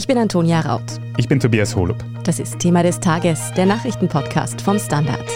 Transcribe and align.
Ich 0.00 0.06
bin 0.06 0.16
Antonia 0.16 0.62
Raut. 0.62 0.98
Ich 1.18 1.28
bin 1.28 1.38
Tobias 1.38 1.76
Holub. 1.76 2.02
Das 2.24 2.40
ist 2.40 2.58
Thema 2.58 2.82
des 2.82 3.00
Tages, 3.00 3.52
der 3.54 3.66
Nachrichtenpodcast 3.66 4.58
vom 4.62 4.78
Standard. 4.78 5.26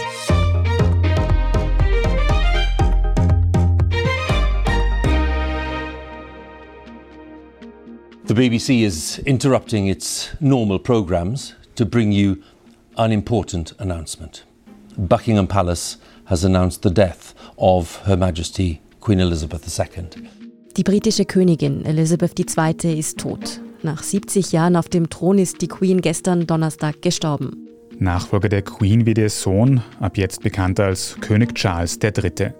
The 8.25 8.33
BBC 8.33 8.83
is 8.83 9.19
interrupting 9.19 9.85
its 9.85 10.35
normal 10.39 10.79
programmes 10.79 11.53
to 11.75 11.85
bring 11.85 12.11
you 12.11 12.37
an 12.95 13.11
important 13.11 13.75
announcement. 13.77 14.47
Buckingham 14.97 15.47
Palace 15.47 15.99
has 16.25 16.43
announced 16.43 16.81
the 16.81 16.89
death 16.89 17.35
of 17.59 18.01
Her 18.07 18.17
Majesty 18.17 18.81
Queen 18.99 19.19
Elizabeth 19.19 19.61
II. 19.67 20.27
Die 20.75 20.83
britische 20.83 21.25
Königin 21.25 21.85
Elizabeth 21.85 22.33
II. 22.39 22.97
ist 22.97 23.19
tot. 23.19 23.61
Nach 23.83 24.01
70 24.03 24.51
Jahren 24.51 24.75
auf 24.75 24.89
dem 24.89 25.09
Thron 25.09 25.37
ist 25.37 25.61
die 25.61 25.67
Queen 25.67 26.01
gestern 26.01 26.47
Donnerstag 26.47 27.01
gestorben. 27.01 27.64
Nachfolger 27.99 28.49
der 28.49 28.61
Queen 28.61 29.05
wird 29.05 29.17
ihr 29.17 29.29
Sohn, 29.29 29.81
ab 29.99 30.17
jetzt 30.17 30.43
bekannt 30.43 30.79
als 30.79 31.17
König 31.21 31.55
Charles 31.55 31.99
III. 32.01 32.53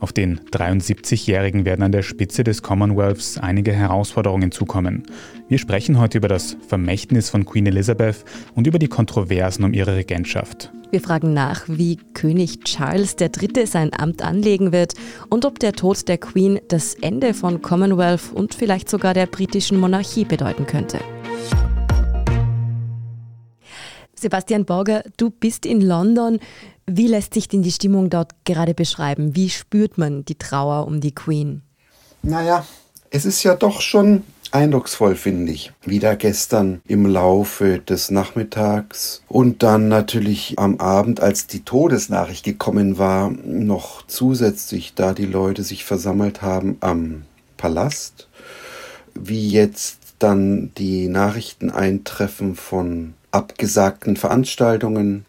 Auf 0.00 0.12
den 0.12 0.40
73-Jährigen 0.50 1.64
werden 1.64 1.82
an 1.82 1.92
der 1.92 2.02
Spitze 2.02 2.44
des 2.44 2.62
Commonwealths 2.62 3.38
einige 3.38 3.72
Herausforderungen 3.72 4.50
zukommen. 4.50 5.02
Wir 5.48 5.58
sprechen 5.58 5.98
heute 5.98 6.18
über 6.18 6.28
das 6.28 6.56
Vermächtnis 6.66 7.30
von 7.30 7.44
Queen 7.44 7.66
Elizabeth 7.66 8.24
und 8.54 8.66
über 8.66 8.78
die 8.78 8.88
Kontroversen 8.88 9.64
um 9.64 9.74
ihre 9.74 9.96
Regentschaft. 9.96 10.72
Wir 10.90 11.00
fragen 11.00 11.34
nach, 11.34 11.64
wie 11.68 11.98
König 12.14 12.64
Charles 12.64 13.16
III. 13.20 13.66
sein 13.66 13.90
Amt 13.92 14.22
anlegen 14.22 14.72
wird 14.72 14.94
und 15.28 15.44
ob 15.44 15.58
der 15.58 15.74
Tod 15.74 16.08
der 16.08 16.16
Queen 16.16 16.60
das 16.68 16.94
Ende 16.94 17.34
von 17.34 17.60
Commonwealth 17.60 18.32
und 18.32 18.54
vielleicht 18.54 18.88
sogar 18.88 19.12
der 19.12 19.26
britischen 19.26 19.78
Monarchie 19.78 20.24
bedeuten 20.24 20.66
könnte. 20.66 20.98
Sebastian 24.20 24.64
Borger, 24.64 25.02
du 25.16 25.30
bist 25.30 25.66
in 25.66 25.80
London. 25.80 26.40
Wie 26.86 27.06
lässt 27.06 27.34
sich 27.34 27.48
denn 27.48 27.62
die 27.62 27.72
Stimmung 27.72 28.10
dort 28.10 28.32
gerade 28.44 28.74
beschreiben? 28.74 29.36
Wie 29.36 29.50
spürt 29.50 29.98
man 29.98 30.24
die 30.24 30.36
Trauer 30.36 30.86
um 30.86 31.00
die 31.00 31.14
Queen? 31.14 31.62
Naja, 32.22 32.66
es 33.10 33.24
ist 33.24 33.42
ja 33.42 33.54
doch 33.54 33.80
schon 33.80 34.22
eindrucksvoll, 34.50 35.14
finde 35.14 35.52
ich. 35.52 35.72
Wieder 35.84 36.16
gestern 36.16 36.80
im 36.86 37.06
Laufe 37.06 37.78
des 37.78 38.10
Nachmittags 38.10 39.22
und 39.28 39.62
dann 39.62 39.88
natürlich 39.88 40.54
am 40.58 40.80
Abend, 40.80 41.20
als 41.20 41.46
die 41.46 41.64
Todesnachricht 41.64 42.44
gekommen 42.44 42.98
war, 42.98 43.30
noch 43.30 44.06
zusätzlich, 44.06 44.94
da 44.94 45.12
die 45.12 45.26
Leute 45.26 45.62
sich 45.62 45.84
versammelt 45.84 46.42
haben 46.42 46.76
am 46.80 47.22
Palast, 47.56 48.28
wie 49.14 49.48
jetzt 49.48 49.98
dann 50.18 50.72
die 50.76 51.08
Nachrichten 51.08 51.70
eintreffen 51.70 52.56
von 52.56 53.14
abgesagten 53.30 54.16
Veranstaltungen. 54.16 55.26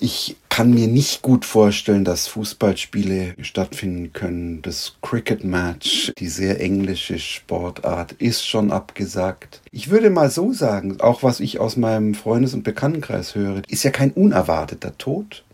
Ich 0.00 0.36
kann 0.48 0.72
mir 0.72 0.86
nicht 0.86 1.22
gut 1.22 1.44
vorstellen, 1.44 2.04
dass 2.04 2.26
Fußballspiele 2.28 3.34
stattfinden 3.40 4.12
können. 4.12 4.60
Das 4.62 4.96
Cricket-Match, 5.02 6.12
die 6.18 6.28
sehr 6.28 6.60
englische 6.60 7.18
Sportart, 7.18 8.12
ist 8.12 8.46
schon 8.46 8.70
abgesagt. 8.70 9.62
Ich 9.70 9.90
würde 9.90 10.10
mal 10.10 10.30
so 10.30 10.52
sagen, 10.52 11.00
auch 11.00 11.22
was 11.22 11.40
ich 11.40 11.58
aus 11.58 11.76
meinem 11.76 12.14
Freundes- 12.14 12.54
und 12.54 12.64
Bekanntenkreis 12.64 13.34
höre, 13.34 13.62
ist 13.68 13.82
ja 13.82 13.90
kein 13.90 14.12
unerwarteter 14.12 14.96
Tod 14.98 15.44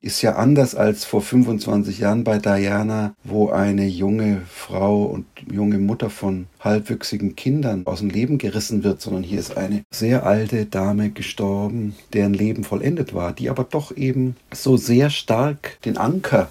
ist 0.00 0.20
ja 0.20 0.34
anders 0.34 0.74
als 0.74 1.04
vor 1.04 1.22
25 1.22 1.98
Jahren 2.00 2.24
bei 2.24 2.38
Diana, 2.38 3.14
wo 3.24 3.48
eine 3.48 3.86
junge 3.86 4.42
Frau 4.46 5.04
und 5.04 5.24
junge 5.50 5.78
Mutter 5.78 6.10
von 6.10 6.46
halbwüchsigen 6.60 7.36
Kindern 7.36 7.86
aus 7.86 8.00
dem 8.00 8.10
Leben 8.10 8.36
gerissen 8.36 8.84
wird, 8.84 9.00
sondern 9.00 9.22
hier 9.22 9.38
ist 9.38 9.56
eine 9.56 9.82
sehr 9.90 10.26
alte 10.26 10.66
Dame 10.66 11.10
gestorben, 11.10 11.94
deren 12.12 12.34
Leben 12.34 12.64
vollendet 12.64 13.14
war, 13.14 13.32
die 13.32 13.48
aber 13.48 13.64
doch 13.64 13.96
eben 13.96 14.36
so 14.52 14.76
sehr 14.76 15.08
stark 15.08 15.80
den 15.86 15.96
Anker 15.96 16.50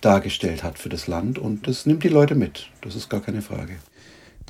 dargestellt 0.00 0.64
hat 0.64 0.78
für 0.78 0.88
das 0.88 1.06
Land 1.06 1.38
und 1.38 1.68
das 1.68 1.86
nimmt 1.86 2.02
die 2.02 2.08
Leute 2.08 2.34
mit. 2.34 2.68
Das 2.80 2.96
ist 2.96 3.08
gar 3.08 3.20
keine 3.20 3.42
Frage. 3.42 3.76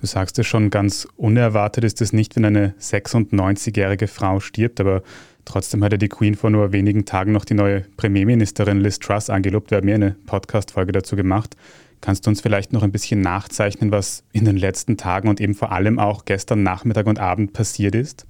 Du 0.03 0.07
sagst 0.07 0.37
es 0.39 0.49
schon, 0.49 0.71
ganz 0.71 1.07
unerwartet 1.17 1.85
ist 1.85 2.01
es 2.01 2.13
nicht, 2.13 2.35
wenn 2.35 2.45
eine 2.45 2.75
96-jährige 2.81 4.09
Frau 4.09 4.41
stirbt, 4.41 4.81
aber 4.81 5.03
Trotzdem 5.45 5.83
hat 5.83 5.93
ja 5.93 5.99
die 5.99 6.09
Queen 6.09 6.35
vor 6.35 6.51
nur 6.51 6.73
wenigen 6.73 7.05
Tagen 7.05 7.33
noch 7.33 7.45
die 7.45 7.55
neue 7.55 7.81
Premierministerin 7.97 8.81
Liz 8.81 8.99
Truss 8.99 9.29
angelobt. 9.29 9.71
Wir 9.71 9.79
haben 9.79 9.89
ja 9.89 9.97
eine 9.97 10.17
Podcast-Folge 10.27 10.93
dazu 10.93 11.17
gemacht. 11.17 11.57
Kannst 12.01 12.27
du 12.27 12.31
uns 12.31 12.41
vielleicht 12.41 12.73
noch 12.73 12.83
ein 12.83 12.93
bisschen 12.93 13.21
nachzeichnen, 13.21 13.93
was 13.93 14.25
in 14.33 14.45
den 14.45 14.57
letzten 14.57 14.97
Tagen 14.97 15.29
und 15.29 15.41
eben 15.41 15.55
vor 15.55 15.73
allem 15.73 15.99
auch 15.99 16.25
gestern 16.25 16.63
Nachmittag 16.63 17.07
und 17.07 17.21
Abend 17.21 17.53
passiert 17.53 17.95
ist? 17.95 18.27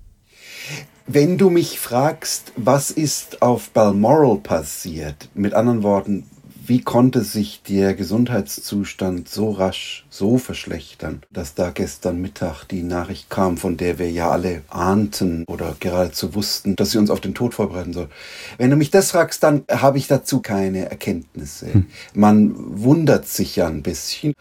Wenn 1.06 1.36
du 1.36 1.50
mich 1.50 1.80
fragst, 1.80 2.52
was 2.56 2.90
ist 2.90 3.42
auf 3.42 3.70
Balmoral 3.70 4.38
passiert, 4.38 5.28
mit 5.34 5.54
anderen 5.54 5.82
Worten, 5.82 6.24
wie 6.72 6.80
konnte 6.80 7.20
sich 7.20 7.60
der 7.68 7.92
Gesundheitszustand 7.92 9.28
so 9.28 9.50
rasch 9.50 10.06
so 10.08 10.38
verschlechtern, 10.38 11.20
dass 11.30 11.54
da 11.54 11.68
gestern 11.68 12.22
Mittag 12.22 12.64
die 12.64 12.82
Nachricht 12.82 13.28
kam, 13.28 13.58
von 13.58 13.76
der 13.76 13.98
wir 13.98 14.10
ja 14.10 14.30
alle 14.30 14.62
ahnten 14.70 15.44
oder 15.48 15.76
geradezu 15.80 16.34
wussten, 16.34 16.74
dass 16.74 16.92
sie 16.92 16.96
uns 16.96 17.10
auf 17.10 17.20
den 17.20 17.34
Tod 17.34 17.52
vorbereiten 17.52 17.92
soll. 17.92 18.08
Wenn 18.56 18.70
du 18.70 18.76
mich 18.76 18.90
das 18.90 19.10
fragst, 19.10 19.42
dann 19.42 19.64
habe 19.70 19.98
ich 19.98 20.06
dazu 20.06 20.40
keine 20.40 20.88
Erkenntnisse. 20.88 21.74
Hm. 21.74 21.86
Man 22.14 22.54
wundert 22.56 23.28
sich 23.28 23.56
ja 23.56 23.66
ein 23.66 23.82
bisschen. 23.82 24.32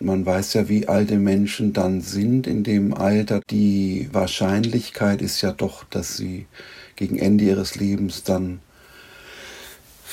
Man 0.00 0.24
weiß 0.24 0.54
ja, 0.54 0.70
wie 0.70 0.88
alte 0.88 1.18
Menschen 1.18 1.74
dann 1.74 2.00
sind 2.00 2.46
in 2.46 2.64
dem 2.64 2.94
Alter. 2.94 3.42
Die 3.50 4.08
Wahrscheinlichkeit 4.10 5.20
ist 5.20 5.42
ja 5.42 5.52
doch, 5.52 5.84
dass 5.84 6.16
sie 6.16 6.46
gegen 6.96 7.18
Ende 7.18 7.44
ihres 7.44 7.74
Lebens 7.74 8.22
dann 8.22 8.60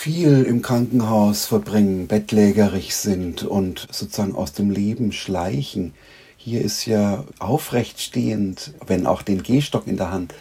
viel 0.02 0.46
im 0.46 0.64
Krankenhaus 0.64 1.46
verbringen, 1.46 2.08
bettlägerig 2.08 2.96
sind 2.96 3.44
und 3.44 3.88
sozusagen 3.92 4.34
aus 4.34 4.52
dem 4.52 4.72
Leben 4.72 5.12
schleichen. 5.12 5.94
Hier 6.38 6.64
ist 6.64 6.88
ja 6.88 7.24
aufrecht 7.38 8.02
stehend, 8.02 8.74
wenn 8.88 9.06
auch 9.06 9.22
den 9.22 9.44
Gehstock 9.44 9.86
in 9.86 9.98
der 9.98 10.10
Hand 10.10 10.34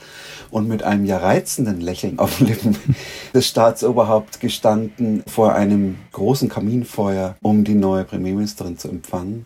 und 0.50 0.66
mit 0.66 0.82
einem 0.82 1.04
ja 1.04 1.18
reizenden 1.18 1.82
Lächeln 1.82 2.18
auf 2.18 2.38
den 2.38 2.46
Lippen 2.46 2.74
des 3.34 3.48
Staatsoberhaupts 3.48 4.38
gestanden 4.38 5.22
vor 5.26 5.54
einem 5.54 5.96
großen 6.12 6.48
Kaminfeuer, 6.48 7.36
um 7.42 7.62
die 7.62 7.74
neue 7.74 8.04
Premierministerin 8.04 8.78
zu 8.78 8.88
empfangen 8.88 9.44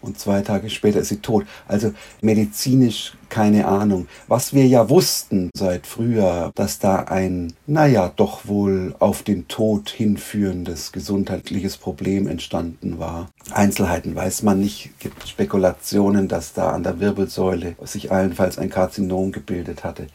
und 0.00 0.18
zwei 0.18 0.42
Tage 0.42 0.70
später 0.70 1.00
ist 1.00 1.08
sie 1.08 1.18
tot. 1.18 1.46
Also 1.68 1.92
medizinisch 2.20 3.14
keine 3.30 3.66
Ahnung. 3.66 4.08
Was 4.28 4.52
wir 4.52 4.66
ja 4.66 4.90
wussten 4.90 5.50
seit 5.54 5.86
früher, 5.86 6.50
dass 6.54 6.80
da 6.80 6.96
ein, 6.96 7.54
naja, 7.66 8.12
doch 8.14 8.46
wohl 8.46 8.94
auf 8.98 9.22
den 9.22 9.48
Tod 9.48 9.88
hinführendes 9.88 10.92
gesundheitliches 10.92 11.78
Problem 11.78 12.26
entstanden 12.26 12.98
war. 12.98 13.30
Einzelheiten 13.52 14.14
weiß 14.14 14.42
man 14.42 14.60
nicht. 14.60 14.90
Es 14.92 14.98
gibt 14.98 15.28
Spekulationen, 15.28 16.28
dass 16.28 16.52
da 16.52 16.72
an 16.72 16.82
der 16.82 17.00
Wirbelsäule 17.00 17.76
sich 17.84 18.12
allenfalls 18.12 18.58
ein 18.58 18.68
Karzinom 18.68 19.32
gebildet 19.32 19.84
hatte 19.84 20.08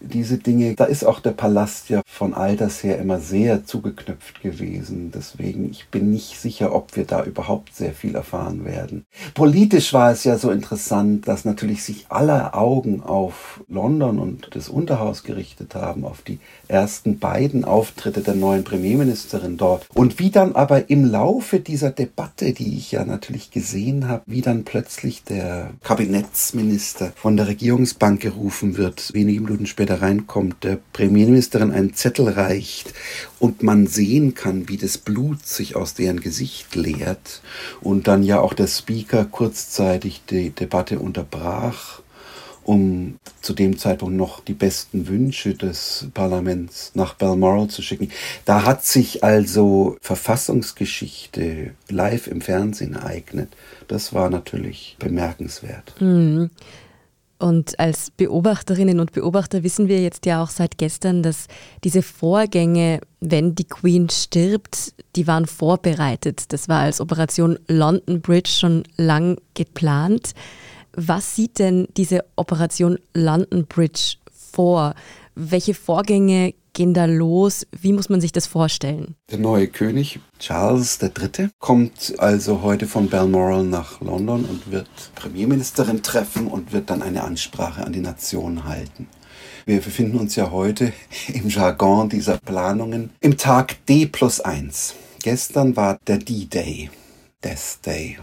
diese 0.00 0.38
Dinge, 0.38 0.74
da 0.74 0.84
ist 0.84 1.04
auch 1.04 1.20
der 1.20 1.32
Palast 1.32 1.90
ja 1.90 2.00
von 2.06 2.32
alters 2.34 2.82
her 2.82 2.98
immer 2.98 3.20
sehr 3.20 3.64
zugeknöpft 3.64 4.40
gewesen. 4.40 5.10
Deswegen, 5.14 5.70
ich 5.70 5.88
bin 5.88 6.10
nicht 6.10 6.40
sicher, 6.40 6.74
ob 6.74 6.96
wir 6.96 7.04
da 7.04 7.24
überhaupt 7.24 7.74
sehr 7.74 7.92
viel 7.92 8.14
erfahren 8.14 8.64
werden. 8.64 9.04
Politisch 9.34 9.92
war 9.92 10.12
es 10.12 10.24
ja 10.24 10.38
so 10.38 10.50
interessant, 10.50 11.28
dass 11.28 11.44
natürlich 11.44 11.82
sich 11.82 12.06
aller 12.08 12.56
Augen 12.56 13.02
auf 13.02 13.60
London 13.68 14.18
und 14.18 14.48
das 14.52 14.68
Unterhaus 14.68 15.22
gerichtet 15.22 15.74
haben, 15.74 16.04
auf 16.04 16.22
die 16.22 16.38
ersten 16.68 17.18
beiden 17.18 17.64
Auftritte 17.64 18.20
der 18.20 18.34
neuen 18.34 18.64
Premierministerin 18.64 19.56
dort. 19.56 19.86
Und 19.94 20.18
wie 20.18 20.30
dann 20.30 20.54
aber 20.54 20.90
im 20.90 21.04
Laufe 21.04 21.60
dieser 21.60 21.90
Debatte, 21.90 22.52
die 22.52 22.76
ich 22.76 22.92
ja 22.92 23.04
natürlich 23.04 23.50
gesehen 23.50 24.08
habe, 24.08 24.22
wie 24.26 24.40
dann 24.40 24.64
plötzlich 24.64 25.24
der 25.24 25.70
Kabinettsminister 25.82 27.12
von 27.16 27.36
der 27.36 27.48
Regierungsbank 27.48 28.20
gerufen 28.20 28.76
wird, 28.76 29.12
wenige 29.12 29.40
Minuten 29.40 29.66
später 29.66 30.02
reinkommt, 30.02 30.64
der 30.64 30.78
Premierministerin 30.92 31.72
einen 31.72 31.94
Zettel 31.94 32.28
reicht 32.28 32.94
und 33.38 33.62
man 33.62 33.86
sehen 33.86 34.34
kann, 34.34 34.68
wie 34.68 34.76
das 34.76 34.98
Blut 34.98 35.46
sich 35.46 35.76
aus 35.76 35.94
deren 35.94 36.20
Gesicht 36.20 36.74
leert 36.74 37.42
und 37.80 38.06
dann 38.06 38.22
ja 38.22 38.40
auch 38.40 38.54
der 38.54 38.66
Speaker 38.66 39.09
kurzzeitig 39.30 40.22
die 40.28 40.50
Debatte 40.50 40.98
unterbrach 40.98 42.00
um 42.62 43.18
zu 43.40 43.52
dem 43.52 43.78
Zeitpunkt 43.78 44.14
noch 44.14 44.40
die 44.40 44.54
besten 44.54 45.08
Wünsche 45.08 45.54
des 45.54 46.06
Parlaments 46.14 46.92
nach 46.94 47.14
Balmoral 47.14 47.68
zu 47.68 47.82
schicken. 47.82 48.10
Da 48.44 48.64
hat 48.64 48.84
sich 48.84 49.24
also 49.24 49.96
Verfassungsgeschichte 50.00 51.72
live 51.88 52.26
im 52.26 52.40
Fernsehen 52.40 52.94
ereignet. 52.94 53.48
Das 53.88 54.12
war 54.14 54.30
natürlich 54.30 54.96
bemerkenswert. 54.98 55.94
Mhm. 56.00 56.50
Und 57.40 57.80
als 57.80 58.10
Beobachterinnen 58.10 59.00
und 59.00 59.12
Beobachter 59.12 59.62
wissen 59.62 59.88
wir 59.88 60.02
jetzt 60.02 60.26
ja 60.26 60.42
auch 60.42 60.50
seit 60.50 60.76
gestern, 60.76 61.22
dass 61.22 61.46
diese 61.84 62.02
Vorgänge, 62.02 63.00
wenn 63.20 63.54
die 63.54 63.64
Queen 63.64 64.10
stirbt, 64.10 64.92
die 65.16 65.26
waren 65.26 65.46
vorbereitet. 65.46 66.52
Das 66.52 66.68
war 66.68 66.80
als 66.80 67.00
Operation 67.00 67.58
London 67.66 68.20
Bridge 68.20 68.50
schon 68.50 68.82
lang 68.98 69.38
geplant. 69.54 70.32
Was 70.92 71.34
sieht 71.34 71.58
denn 71.58 71.88
diese 71.96 72.26
Operation 72.36 72.98
London 73.14 73.64
Bridge 73.66 74.16
vor? 74.30 74.94
Welche 75.34 75.72
Vorgänge 75.72 76.52
gehen 76.72 76.94
da 76.94 77.04
los? 77.04 77.66
Wie 77.72 77.92
muss 77.92 78.08
man 78.08 78.20
sich 78.20 78.32
das 78.32 78.46
vorstellen? 78.46 79.16
Der 79.30 79.38
neue 79.38 79.68
König, 79.68 80.20
Charles 80.38 80.98
III., 81.02 81.48
kommt 81.58 82.14
also 82.18 82.62
heute 82.62 82.86
von 82.86 83.08
Balmoral 83.08 83.64
nach 83.64 84.00
London 84.00 84.44
und 84.44 84.70
wird 84.70 84.88
Premierministerin 85.14 86.02
treffen 86.02 86.46
und 86.46 86.72
wird 86.72 86.90
dann 86.90 87.02
eine 87.02 87.24
Ansprache 87.24 87.84
an 87.84 87.92
die 87.92 88.00
Nation 88.00 88.64
halten. 88.64 89.08
Wir 89.66 89.80
befinden 89.80 90.18
uns 90.18 90.36
ja 90.36 90.50
heute 90.50 90.92
im 91.32 91.48
Jargon 91.48 92.08
dieser 92.08 92.38
Planungen 92.38 93.10
im 93.20 93.36
Tag 93.36 93.84
D 93.86 94.06
plus 94.06 94.40
1. 94.40 94.94
Gestern 95.22 95.76
war 95.76 95.98
der 96.06 96.18
D-Day, 96.18 96.90
Death 97.44 97.84
Day. 97.84 98.18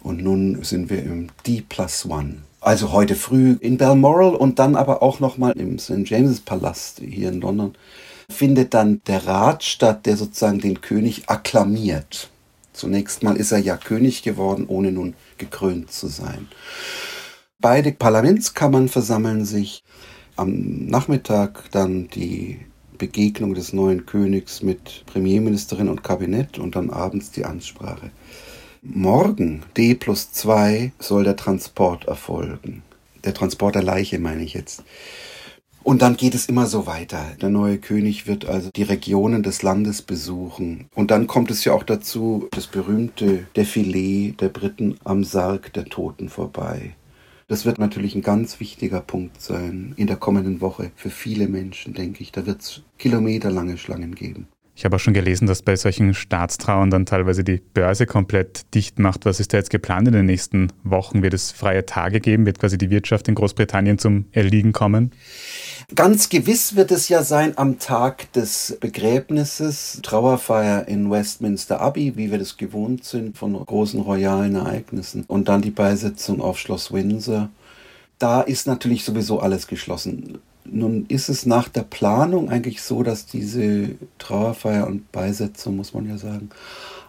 Und 0.00 0.22
nun 0.22 0.62
sind 0.62 0.90
wir 0.90 1.02
im 1.02 1.28
D 1.46 1.62
plus 1.68 2.08
1. 2.08 2.36
Also 2.64 2.92
heute 2.92 3.14
früh 3.14 3.58
in 3.60 3.76
Balmoral 3.76 4.34
und 4.34 4.58
dann 4.58 4.74
aber 4.74 5.02
auch 5.02 5.20
nochmal 5.20 5.52
im 5.52 5.78
St. 5.78 6.08
James's 6.08 6.40
Palast 6.40 7.02
hier 7.06 7.28
in 7.28 7.42
London 7.42 7.74
findet 8.30 8.72
dann 8.72 9.02
der 9.06 9.26
Rat 9.26 9.62
statt, 9.62 10.06
der 10.06 10.16
sozusagen 10.16 10.60
den 10.60 10.80
König 10.80 11.28
akklamiert. 11.28 12.30
Zunächst 12.72 13.22
mal 13.22 13.36
ist 13.36 13.52
er 13.52 13.58
ja 13.58 13.76
König 13.76 14.22
geworden, 14.22 14.64
ohne 14.66 14.92
nun 14.92 15.12
gekrönt 15.36 15.92
zu 15.92 16.08
sein. 16.08 16.48
Beide 17.60 17.92
Parlamentskammern 17.92 18.88
versammeln 18.88 19.44
sich. 19.44 19.84
Am 20.36 20.86
Nachmittag 20.86 21.70
dann 21.70 22.08
die 22.08 22.60
Begegnung 22.96 23.52
des 23.52 23.74
neuen 23.74 24.06
Königs 24.06 24.62
mit 24.62 25.04
Premierministerin 25.04 25.90
und 25.90 26.02
Kabinett 26.02 26.58
und 26.58 26.76
dann 26.76 26.88
abends 26.88 27.30
die 27.30 27.44
Ansprache. 27.44 28.10
Morgen, 28.86 29.62
D 29.78 29.94
plus 29.94 30.30
2, 30.32 30.92
soll 30.98 31.24
der 31.24 31.36
Transport 31.36 32.04
erfolgen. 32.04 32.82
Der 33.24 33.32
Transport 33.32 33.76
der 33.76 33.82
Leiche 33.82 34.18
meine 34.18 34.44
ich 34.44 34.52
jetzt. 34.52 34.84
Und 35.82 36.02
dann 36.02 36.18
geht 36.18 36.34
es 36.34 36.46
immer 36.46 36.66
so 36.66 36.86
weiter. 36.86 37.24
Der 37.40 37.48
neue 37.48 37.78
König 37.78 38.26
wird 38.26 38.44
also 38.44 38.68
die 38.76 38.82
Regionen 38.82 39.42
des 39.42 39.62
Landes 39.62 40.02
besuchen. 40.02 40.86
Und 40.94 41.10
dann 41.10 41.26
kommt 41.26 41.50
es 41.50 41.64
ja 41.64 41.72
auch 41.72 41.82
dazu, 41.82 42.46
das 42.50 42.66
berühmte 42.66 43.46
Defilé 43.56 44.36
der 44.36 44.50
Briten 44.50 44.98
am 45.02 45.24
Sarg 45.24 45.72
der 45.72 45.86
Toten 45.86 46.28
vorbei. 46.28 46.94
Das 47.48 47.64
wird 47.64 47.78
natürlich 47.78 48.14
ein 48.14 48.22
ganz 48.22 48.60
wichtiger 48.60 49.00
Punkt 49.00 49.40
sein 49.40 49.94
in 49.96 50.08
der 50.08 50.16
kommenden 50.16 50.60
Woche 50.60 50.90
für 50.94 51.10
viele 51.10 51.48
Menschen, 51.48 51.94
denke 51.94 52.22
ich. 52.22 52.32
Da 52.32 52.44
wird 52.44 52.60
es 52.60 52.82
kilometerlange 52.98 53.78
Schlangen 53.78 54.14
geben. 54.14 54.46
Ich 54.76 54.84
habe 54.84 54.96
auch 54.96 55.00
schon 55.00 55.14
gelesen, 55.14 55.46
dass 55.46 55.62
bei 55.62 55.76
solchen 55.76 56.14
Staatstrauern 56.14 56.90
dann 56.90 57.06
teilweise 57.06 57.44
die 57.44 57.62
Börse 57.74 58.06
komplett 58.06 58.74
dicht 58.74 58.98
macht. 58.98 59.24
Was 59.24 59.38
ist 59.38 59.52
da 59.52 59.58
jetzt 59.58 59.70
geplant 59.70 60.08
in 60.08 60.14
den 60.14 60.26
nächsten 60.26 60.72
Wochen? 60.82 61.22
Wird 61.22 61.32
es 61.32 61.52
freie 61.52 61.86
Tage 61.86 62.18
geben? 62.18 62.44
Wird 62.44 62.58
quasi 62.58 62.76
die 62.76 62.90
Wirtschaft 62.90 63.28
in 63.28 63.36
Großbritannien 63.36 63.98
zum 63.98 64.24
Erliegen 64.32 64.72
kommen? 64.72 65.12
Ganz 65.94 66.28
gewiss 66.28 66.74
wird 66.74 66.90
es 66.90 67.08
ja 67.08 67.22
sein 67.22 67.56
am 67.56 67.78
Tag 67.78 68.32
des 68.32 68.76
Begräbnisses, 68.80 70.00
Trauerfeier 70.02 70.88
in 70.88 71.08
Westminster 71.08 71.80
Abbey, 71.80 72.16
wie 72.16 72.32
wir 72.32 72.38
das 72.38 72.56
gewohnt 72.56 73.04
sind 73.04 73.38
von 73.38 73.52
großen 73.54 74.00
royalen 74.00 74.56
Ereignissen. 74.56 75.24
Und 75.28 75.48
dann 75.48 75.62
die 75.62 75.70
Beisetzung 75.70 76.40
auf 76.40 76.58
Schloss 76.58 76.92
Windsor. 76.92 77.48
Da 78.18 78.40
ist 78.40 78.66
natürlich 78.66 79.04
sowieso 79.04 79.38
alles 79.38 79.68
geschlossen. 79.68 80.40
Nun 80.64 81.06
ist 81.08 81.28
es 81.28 81.46
nach 81.46 81.68
der 81.68 81.82
Planung 81.82 82.48
eigentlich 82.48 82.82
so, 82.82 83.02
dass 83.02 83.26
diese 83.26 83.90
Trauerfeier 84.18 84.86
und 84.86 85.12
Beisetzung, 85.12 85.76
muss 85.76 85.92
man 85.92 86.08
ja 86.08 86.16
sagen, 86.16 86.48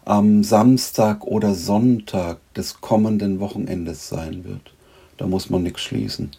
am 0.04 0.44
Samstag 0.44 1.26
oder 1.26 1.56
Sonntag 1.56 2.38
des 2.54 2.82
kommenden 2.82 3.40
Wochenendes 3.40 4.08
sein 4.08 4.44
wird. 4.44 4.74
Da 5.18 5.28
muss 5.28 5.50
man 5.50 5.64
nichts 5.64 5.82
schließen. 5.82 6.32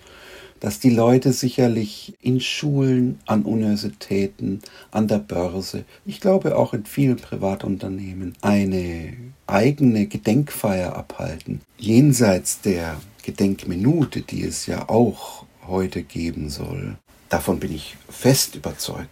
Dass 0.61 0.79
die 0.79 0.91
Leute 0.91 1.33
sicherlich 1.33 2.15
in 2.23 2.41
Schulen, 2.41 3.19
an 3.27 3.43
Universitäten, 3.43 4.61
an 4.91 5.09
der 5.09 5.19
Börse, 5.19 5.85
ich 6.07 6.21
glaube 6.21 6.57
auch 6.57 6.73
in 6.73 6.87
vielen 6.87 7.17
Privatunternehmen, 7.17 8.35
eine 8.41 9.15
eigene 9.47 10.07
Gedenkfeier 10.07 10.97
abhalten. 10.97 11.61
Jenseits 11.79 12.61
der 12.61 12.97
Gedenkminute, 13.23 14.23
die 14.23 14.45
es 14.45 14.67
ja 14.67 14.89
auch 14.89 15.45
heute 15.67 16.03
geben 16.03 16.49
soll. 16.49 16.97
Davon 17.29 17.59
bin 17.59 17.75
ich 17.75 17.97
fest 18.09 18.55
überzeugt. 18.55 19.11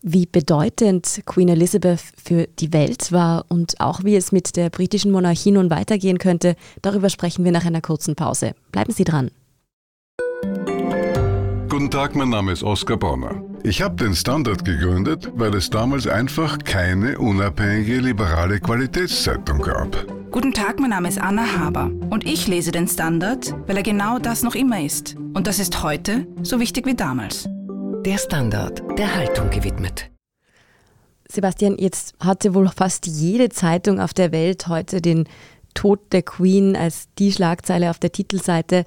Wie 0.00 0.26
bedeutend 0.26 1.22
Queen 1.26 1.48
Elizabeth 1.48 2.00
für 2.22 2.46
die 2.60 2.72
Welt 2.72 3.10
war 3.10 3.44
und 3.48 3.80
auch 3.80 4.04
wie 4.04 4.14
es 4.14 4.30
mit 4.30 4.56
der 4.56 4.70
britischen 4.70 5.10
Monarchie 5.10 5.50
nun 5.50 5.70
weitergehen 5.70 6.18
könnte, 6.18 6.54
darüber 6.82 7.10
sprechen 7.10 7.44
wir 7.44 7.50
nach 7.50 7.64
einer 7.64 7.80
kurzen 7.80 8.14
Pause. 8.14 8.54
Bleiben 8.70 8.92
Sie 8.92 9.04
dran. 9.04 9.30
Guten 11.68 11.90
Tag, 11.90 12.14
mein 12.14 12.30
Name 12.30 12.52
ist 12.52 12.62
Oskar 12.62 12.96
Bonner. 12.96 13.42
Ich 13.64 13.82
habe 13.82 13.96
den 13.96 14.14
Standard 14.14 14.64
gegründet, 14.64 15.32
weil 15.34 15.54
es 15.54 15.68
damals 15.68 16.06
einfach 16.06 16.58
keine 16.58 17.18
unabhängige 17.18 17.98
liberale 17.98 18.60
Qualitätszeitung 18.60 19.60
gab. 19.60 20.06
Guten 20.30 20.52
Tag, 20.52 20.78
mein 20.78 20.90
Name 20.90 21.08
ist 21.08 21.20
Anna 21.20 21.58
Haber 21.58 21.90
und 22.10 22.24
ich 22.24 22.46
lese 22.46 22.70
den 22.70 22.86
Standard, 22.86 23.54
weil 23.66 23.76
er 23.76 23.82
genau 23.82 24.18
das 24.18 24.42
noch 24.42 24.54
immer 24.54 24.80
ist. 24.80 25.16
Und 25.34 25.46
das 25.48 25.58
ist 25.58 25.82
heute 25.82 26.26
so 26.42 26.60
wichtig 26.60 26.86
wie 26.86 26.94
damals. 26.94 27.48
Der 28.04 28.18
Standard, 28.18 28.82
der 28.96 29.14
Haltung 29.14 29.50
gewidmet. 29.50 30.08
Sebastian, 31.28 31.76
jetzt 31.78 32.14
hatte 32.20 32.54
wohl 32.54 32.68
fast 32.68 33.06
jede 33.06 33.48
Zeitung 33.48 34.00
auf 34.00 34.14
der 34.14 34.30
Welt 34.30 34.68
heute 34.68 35.02
den 35.02 35.24
Tod 35.74 36.12
der 36.12 36.22
Queen 36.22 36.76
als 36.76 37.08
die 37.18 37.32
Schlagzeile 37.32 37.90
auf 37.90 37.98
der 37.98 38.12
Titelseite. 38.12 38.84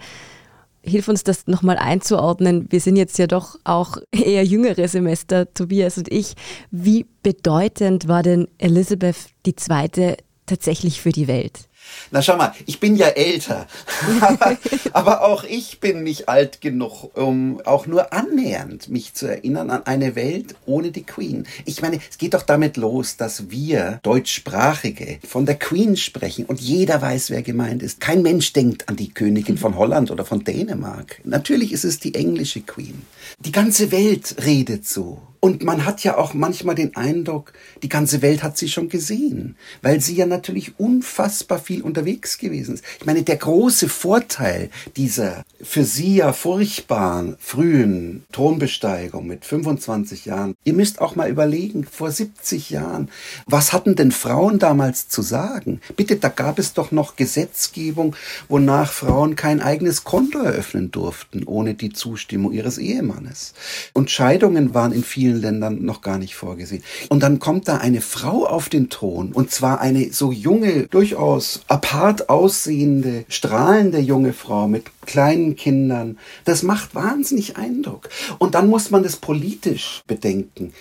Hilf 0.83 1.07
uns 1.07 1.23
das 1.23 1.47
nochmal 1.47 1.77
einzuordnen. 1.77 2.67
Wir 2.69 2.79
sind 2.79 2.95
jetzt 2.95 3.17
ja 3.19 3.27
doch 3.27 3.59
auch 3.63 3.97
eher 4.11 4.43
jüngere 4.43 4.87
Semester, 4.87 5.53
Tobias 5.53 5.97
und 5.97 6.11
ich. 6.11 6.35
Wie 6.71 7.05
bedeutend 7.23 8.07
war 8.07 8.23
denn 8.23 8.47
Elizabeth 8.57 9.17
II 9.45 10.17
tatsächlich 10.45 11.01
für 11.01 11.11
die 11.11 11.27
Welt? 11.27 11.69
Na 12.11 12.21
schau 12.21 12.37
mal, 12.37 12.53
ich 12.65 12.79
bin 12.79 12.95
ja 12.95 13.07
älter, 13.07 13.67
aber, 14.21 14.57
aber, 14.93 15.21
auch 15.23 15.43
ich 15.43 15.79
bin 15.79 16.03
nicht 16.03 16.29
alt 16.29 16.61
genug, 16.61 17.15
um 17.15 17.61
auch 17.65 17.87
nur 17.87 18.13
annähernd 18.13 18.89
mich 18.89 19.13
zu 19.13 19.27
erinnern 19.27 19.69
an 19.69 19.85
eine 19.85 20.15
Welt 20.15 20.55
ohne 20.65 20.91
die 20.91 21.03
Queen. 21.03 21.47
Ich 21.65 21.81
meine, 21.81 21.99
es 22.09 22.17
geht 22.17 22.33
doch 22.33 22.43
damit 22.43 22.77
los, 22.77 23.17
dass 23.17 23.49
wir 23.49 23.99
Deutschsprachige 24.03 25.19
von 25.27 25.45
der 25.45 25.55
Queen 25.55 25.95
sprechen 25.97 26.45
und 26.45 26.59
jeder 26.59 27.01
weiß, 27.01 27.29
wer 27.29 27.41
gemeint 27.41 27.83
ist. 27.83 27.99
Kein 27.99 28.21
Mensch 28.21 28.53
denkt 28.53 28.89
an 28.89 28.95
die 28.95 29.13
Königin 29.13 29.57
von 29.57 29.77
Holland 29.77 30.11
oder 30.11 30.25
von 30.25 30.43
Dänemark. 30.43 31.21
Natürlich 31.23 31.71
ist 31.71 31.85
es 31.85 31.99
die 31.99 32.15
englische 32.15 32.61
Queen. 32.61 33.03
Die 33.39 33.51
ganze 33.51 33.91
Welt 33.91 34.35
redet 34.43 34.87
so. 34.87 35.21
Und 35.43 35.63
man 35.63 35.85
hat 35.85 36.03
ja 36.03 36.17
auch 36.19 36.35
manchmal 36.35 36.75
den 36.75 36.95
Eindruck, 36.95 37.53
die 37.81 37.89
ganze 37.89 38.21
Welt 38.21 38.43
hat 38.43 38.59
sie 38.59 38.69
schon 38.69 38.89
gesehen, 38.89 39.55
weil 39.81 39.99
sie 39.99 40.15
ja 40.15 40.27
natürlich 40.27 40.79
unfassbar 40.79 41.57
viel 41.57 41.81
unterwegs 41.81 42.37
gewesen 42.37 42.75
ist. 42.75 42.85
Ich 42.99 43.07
meine, 43.07 43.23
der 43.23 43.37
große 43.37 43.89
Vorteil 43.89 44.69
dieser 44.95 45.43
für 45.63 45.83
sie 45.83 46.17
ja 46.17 46.31
furchtbaren 46.33 47.37
frühen 47.39 48.23
Thronbesteigung 48.31 49.25
mit 49.25 49.45
25 49.45 50.25
Jahren, 50.25 50.55
ihr 50.63 50.73
müsst 50.73 51.01
auch 51.01 51.15
mal 51.15 51.29
überlegen, 51.29 51.85
vor 51.85 52.11
70 52.11 52.69
Jahren, 52.69 53.09
was 53.47 53.73
hatten 53.73 53.95
denn 53.95 54.11
Frauen 54.11 54.59
damals 54.59 55.07
zu 55.07 55.23
sagen? 55.23 55.81
Bitte, 55.95 56.17
da 56.17 56.29
gab 56.29 56.59
es 56.59 56.73
doch 56.73 56.91
noch 56.91 57.15
Gesetzgebung, 57.15 58.15
wonach 58.47 58.91
Frauen 58.91 59.35
kein 59.35 59.59
eigenes 59.59 60.03
Konto 60.03 60.39
eröffnen 60.39 60.91
durften, 60.91 61.45
ohne 61.45 61.73
die 61.73 61.91
Zustimmung 61.91 62.51
ihres 62.51 62.77
Ehemannes. 62.77 63.53
Und 63.93 64.11
Scheidungen 64.11 64.73
waren 64.75 64.91
in 64.91 65.03
vielen 65.03 65.30
vielen 65.31 65.41
Ländern 65.41 65.83
noch 65.85 66.01
gar 66.01 66.17
nicht 66.17 66.35
vorgesehen. 66.35 66.83
Und 67.09 67.23
dann 67.23 67.39
kommt 67.39 67.67
da 67.67 67.77
eine 67.77 68.01
Frau 68.01 68.45
auf 68.45 68.69
den 68.69 68.89
Thron, 68.89 69.31
und 69.31 69.51
zwar 69.51 69.79
eine 69.79 70.11
so 70.11 70.31
junge, 70.31 70.87
durchaus 70.87 71.61
apart 71.67 72.29
aussehende, 72.29 73.25
strahlende 73.29 73.99
junge 73.99 74.33
Frau 74.33 74.67
mit 74.67 74.85
kleinen 75.05 75.55
Kindern. 75.55 76.17
Das 76.45 76.63
macht 76.63 76.95
wahnsinnig 76.95 77.57
Eindruck. 77.57 78.09
Und 78.39 78.55
dann 78.55 78.69
muss 78.69 78.91
man 78.91 79.03
das 79.03 79.15
politisch 79.15 80.01
bedenken. 80.07 80.73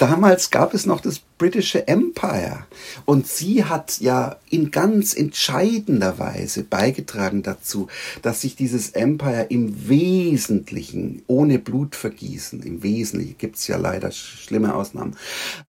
Damals 0.00 0.48
gab 0.50 0.72
es 0.72 0.86
noch 0.86 1.02
das 1.02 1.18
britische 1.18 1.86
Empire. 1.86 2.64
Und 3.04 3.26
sie 3.26 3.66
hat 3.66 4.00
ja 4.00 4.36
in 4.48 4.70
ganz 4.70 5.14
entscheidender 5.14 6.18
Weise 6.18 6.64
beigetragen 6.64 7.42
dazu, 7.42 7.88
dass 8.22 8.40
sich 8.40 8.56
dieses 8.56 8.92
Empire 8.92 9.46
im 9.50 9.90
Wesentlichen, 9.90 11.22
ohne 11.26 11.58
Blutvergießen, 11.58 12.62
im 12.62 12.82
Wesentlichen 12.82 13.36
gibt's 13.36 13.66
ja 13.66 13.76
leider 13.76 14.10
schlimme 14.10 14.74
Ausnahmen, 14.74 15.16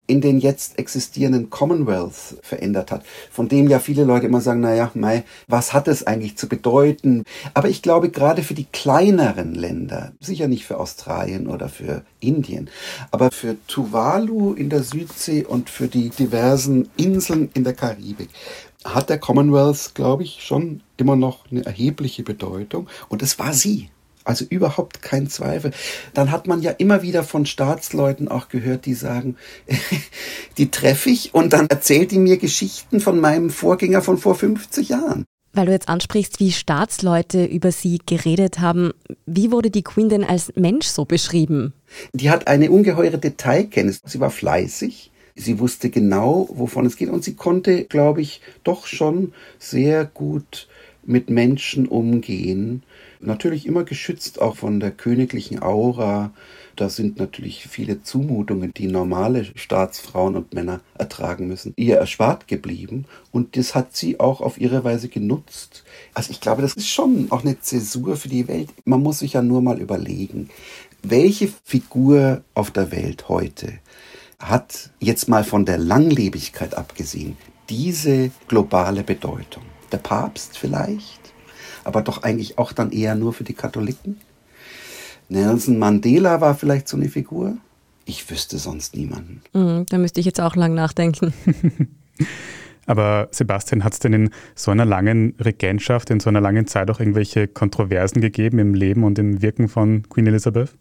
in 0.07 0.21
den 0.21 0.39
jetzt 0.39 0.77
existierenden 0.79 1.49
Commonwealth 1.49 2.37
verändert 2.41 2.91
hat, 2.91 3.03
von 3.31 3.47
dem 3.47 3.67
ja 3.67 3.79
viele 3.79 4.03
Leute 4.03 4.27
immer 4.27 4.41
sagen, 4.41 4.61
naja, 4.61 4.91
Mai, 4.93 5.23
was 5.47 5.73
hat 5.73 5.87
es 5.87 6.05
eigentlich 6.05 6.37
zu 6.37 6.47
bedeuten? 6.47 7.23
Aber 7.53 7.69
ich 7.69 7.81
glaube, 7.81 8.09
gerade 8.09 8.43
für 8.43 8.53
die 8.53 8.65
kleineren 8.65 9.55
Länder, 9.55 10.13
sicher 10.19 10.47
nicht 10.47 10.65
für 10.65 10.79
Australien 10.79 11.47
oder 11.47 11.69
für 11.69 12.03
Indien, 12.19 12.69
aber 13.11 13.31
für 13.31 13.55
Tuvalu 13.67 14.53
in 14.53 14.69
der 14.69 14.83
Südsee 14.83 15.43
und 15.43 15.69
für 15.69 15.87
die 15.87 16.09
diversen 16.09 16.89
Inseln 16.97 17.49
in 17.53 17.63
der 17.63 17.73
Karibik 17.73 18.29
hat 18.83 19.09
der 19.09 19.19
Commonwealth, 19.19 19.93
glaube 19.93 20.23
ich, 20.23 20.41
schon 20.41 20.81
immer 20.97 21.15
noch 21.15 21.49
eine 21.51 21.65
erhebliche 21.65 22.23
Bedeutung. 22.23 22.87
Und 23.09 23.21
es 23.21 23.37
war 23.39 23.53
sie. 23.53 23.89
Also 24.23 24.45
überhaupt 24.47 25.01
kein 25.01 25.27
Zweifel. 25.27 25.71
Dann 26.13 26.31
hat 26.31 26.47
man 26.47 26.61
ja 26.61 26.71
immer 26.71 27.01
wieder 27.01 27.23
von 27.23 27.45
Staatsleuten 27.45 28.27
auch 28.27 28.49
gehört, 28.49 28.85
die 28.85 28.93
sagen, 28.93 29.35
die 30.57 30.69
treffe 30.69 31.09
ich 31.09 31.33
und 31.33 31.53
dann 31.53 31.67
erzählt 31.67 32.11
die 32.11 32.19
mir 32.19 32.37
Geschichten 32.37 32.99
von 32.99 33.19
meinem 33.19 33.49
Vorgänger 33.49 34.01
von 34.01 34.17
vor 34.17 34.35
50 34.35 34.89
Jahren. 34.89 35.25
Weil 35.53 35.65
du 35.65 35.71
jetzt 35.73 35.89
ansprichst, 35.89 36.39
wie 36.39 36.51
Staatsleute 36.51 37.43
über 37.43 37.71
sie 37.71 37.99
geredet 38.05 38.59
haben, 38.59 38.91
wie 39.25 39.51
wurde 39.51 39.69
die 39.69 39.83
Queen 39.83 40.07
denn 40.07 40.23
als 40.23 40.53
Mensch 40.55 40.87
so 40.87 41.03
beschrieben? 41.03 41.73
Die 42.13 42.29
hat 42.29 42.47
eine 42.47 42.71
ungeheure 42.71 43.17
Detailkenntnis. 43.17 43.99
Sie 44.05 44.21
war 44.21 44.29
fleißig, 44.29 45.11
sie 45.35 45.59
wusste 45.59 45.89
genau, 45.89 46.47
wovon 46.53 46.85
es 46.85 46.95
geht 46.95 47.09
und 47.09 47.23
sie 47.25 47.35
konnte, 47.35 47.83
glaube 47.83 48.21
ich, 48.21 48.41
doch 48.63 48.85
schon 48.85 49.33
sehr 49.59 50.05
gut 50.05 50.69
mit 51.11 51.29
Menschen 51.29 51.87
umgehen. 51.87 52.83
Natürlich 53.19 53.67
immer 53.67 53.83
geschützt 53.83 54.41
auch 54.41 54.55
von 54.55 54.79
der 54.79 54.91
königlichen 54.91 55.61
Aura. 55.61 56.31
Da 56.75 56.89
sind 56.89 57.19
natürlich 57.19 57.67
viele 57.67 58.01
Zumutungen, 58.01 58.73
die 58.73 58.87
normale 58.87 59.45
Staatsfrauen 59.55 60.35
und 60.35 60.53
Männer 60.53 60.81
ertragen 60.97 61.47
müssen, 61.47 61.73
ihr 61.75 61.97
erspart 61.97 62.47
geblieben. 62.47 63.05
Und 63.31 63.57
das 63.57 63.75
hat 63.75 63.95
sie 63.95 64.19
auch 64.19 64.41
auf 64.41 64.59
ihre 64.59 64.83
Weise 64.83 65.09
genutzt. 65.09 65.83
Also 66.13 66.31
ich 66.31 66.41
glaube, 66.41 66.61
das 66.61 66.73
ist 66.73 66.87
schon 66.87 67.27
auch 67.29 67.43
eine 67.43 67.59
Zäsur 67.59 68.15
für 68.15 68.29
die 68.29 68.47
Welt. 68.47 68.69
Man 68.85 69.03
muss 69.03 69.19
sich 69.19 69.33
ja 69.33 69.41
nur 69.41 69.61
mal 69.61 69.79
überlegen, 69.79 70.49
welche 71.03 71.49
Figur 71.63 72.41
auf 72.53 72.71
der 72.71 72.91
Welt 72.91 73.27
heute 73.27 73.73
hat 74.39 74.89
jetzt 74.99 75.27
mal 75.29 75.43
von 75.43 75.65
der 75.65 75.77
Langlebigkeit 75.77 76.73
abgesehen 76.75 77.37
diese 77.71 78.31
globale 78.47 79.03
Bedeutung? 79.03 79.70
Der 79.91 79.97
Papst 79.97 80.57
vielleicht? 80.57 81.21
aber 81.83 82.01
doch 82.01 82.23
eigentlich 82.23 82.57
auch 82.57 82.73
dann 82.73 82.91
eher 82.91 83.15
nur 83.15 83.33
für 83.33 83.43
die 83.43 83.53
Katholiken. 83.53 84.17
Nelson 85.29 85.79
Mandela 85.79 86.41
war 86.41 86.55
vielleicht 86.55 86.87
so 86.87 86.97
eine 86.97 87.09
Figur. 87.09 87.57
Ich 88.05 88.29
wüsste 88.29 88.57
sonst 88.57 88.95
niemanden. 88.95 89.41
Mhm, 89.53 89.85
da 89.89 89.97
müsste 89.97 90.19
ich 90.19 90.25
jetzt 90.25 90.41
auch 90.41 90.55
lang 90.55 90.73
nachdenken. 90.73 91.33
Aber 92.87 93.29
Sebastian, 93.31 93.83
hat 93.83 93.93
es 93.93 93.99
denn 93.99 94.11
in 94.11 94.29
so 94.55 94.71
einer 94.71 94.85
langen 94.85 95.35
Regentschaft, 95.39 96.09
in 96.09 96.19
so 96.19 96.29
einer 96.29 96.41
langen 96.41 96.67
Zeit 96.67 96.89
auch 96.89 96.99
irgendwelche 96.99 97.47
Kontroversen 97.47 98.21
gegeben 98.21 98.59
im 98.59 98.73
Leben 98.73 99.03
und 99.03 99.19
im 99.19 99.41
Wirken 99.41 99.69
von 99.69 100.09
Queen 100.09 100.27
Elizabeth? 100.27 100.73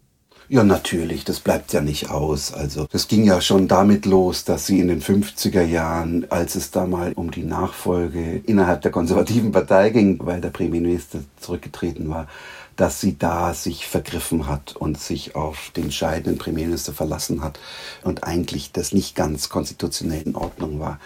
Ja, 0.53 0.65
natürlich, 0.65 1.23
das 1.23 1.39
bleibt 1.39 1.71
ja 1.71 1.79
nicht 1.79 2.09
aus. 2.09 2.51
Also, 2.53 2.85
das 2.91 3.07
ging 3.07 3.23
ja 3.23 3.39
schon 3.39 3.69
damit 3.69 4.05
los, 4.05 4.43
dass 4.43 4.65
sie 4.65 4.81
in 4.81 4.89
den 4.89 5.01
50er 5.01 5.63
Jahren, 5.63 6.29
als 6.29 6.55
es 6.55 6.71
da 6.71 6.85
mal 6.85 7.13
um 7.13 7.31
die 7.31 7.43
Nachfolge 7.43 8.41
innerhalb 8.45 8.81
der 8.81 8.91
konservativen 8.91 9.53
Partei 9.53 9.91
ging, 9.91 10.19
weil 10.25 10.41
der 10.41 10.49
Premierminister 10.49 11.19
zurückgetreten 11.39 12.09
war, 12.09 12.27
dass 12.75 12.99
sie 12.99 13.17
da 13.17 13.53
sich 13.53 13.87
vergriffen 13.87 14.47
hat 14.47 14.75
und 14.75 14.99
sich 14.99 15.35
auf 15.35 15.71
den 15.73 15.89
scheidenden 15.89 16.37
Premierminister 16.37 16.91
verlassen 16.91 17.41
hat 17.41 17.57
und 18.03 18.25
eigentlich 18.25 18.73
das 18.73 18.91
nicht 18.91 19.15
ganz 19.15 19.47
konstitutionell 19.47 20.23
in 20.23 20.35
Ordnung 20.35 20.81
war. 20.81 20.99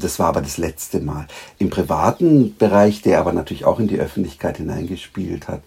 Das 0.00 0.18
war 0.18 0.26
aber 0.26 0.42
das 0.42 0.58
letzte 0.58 0.98
Mal. 0.98 1.28
Im 1.58 1.70
privaten 1.70 2.56
Bereich, 2.56 3.02
der 3.02 3.20
aber 3.20 3.32
natürlich 3.32 3.66
auch 3.66 3.78
in 3.78 3.86
die 3.86 4.00
Öffentlichkeit 4.00 4.56
hineingespielt 4.56 5.46
hat, 5.46 5.62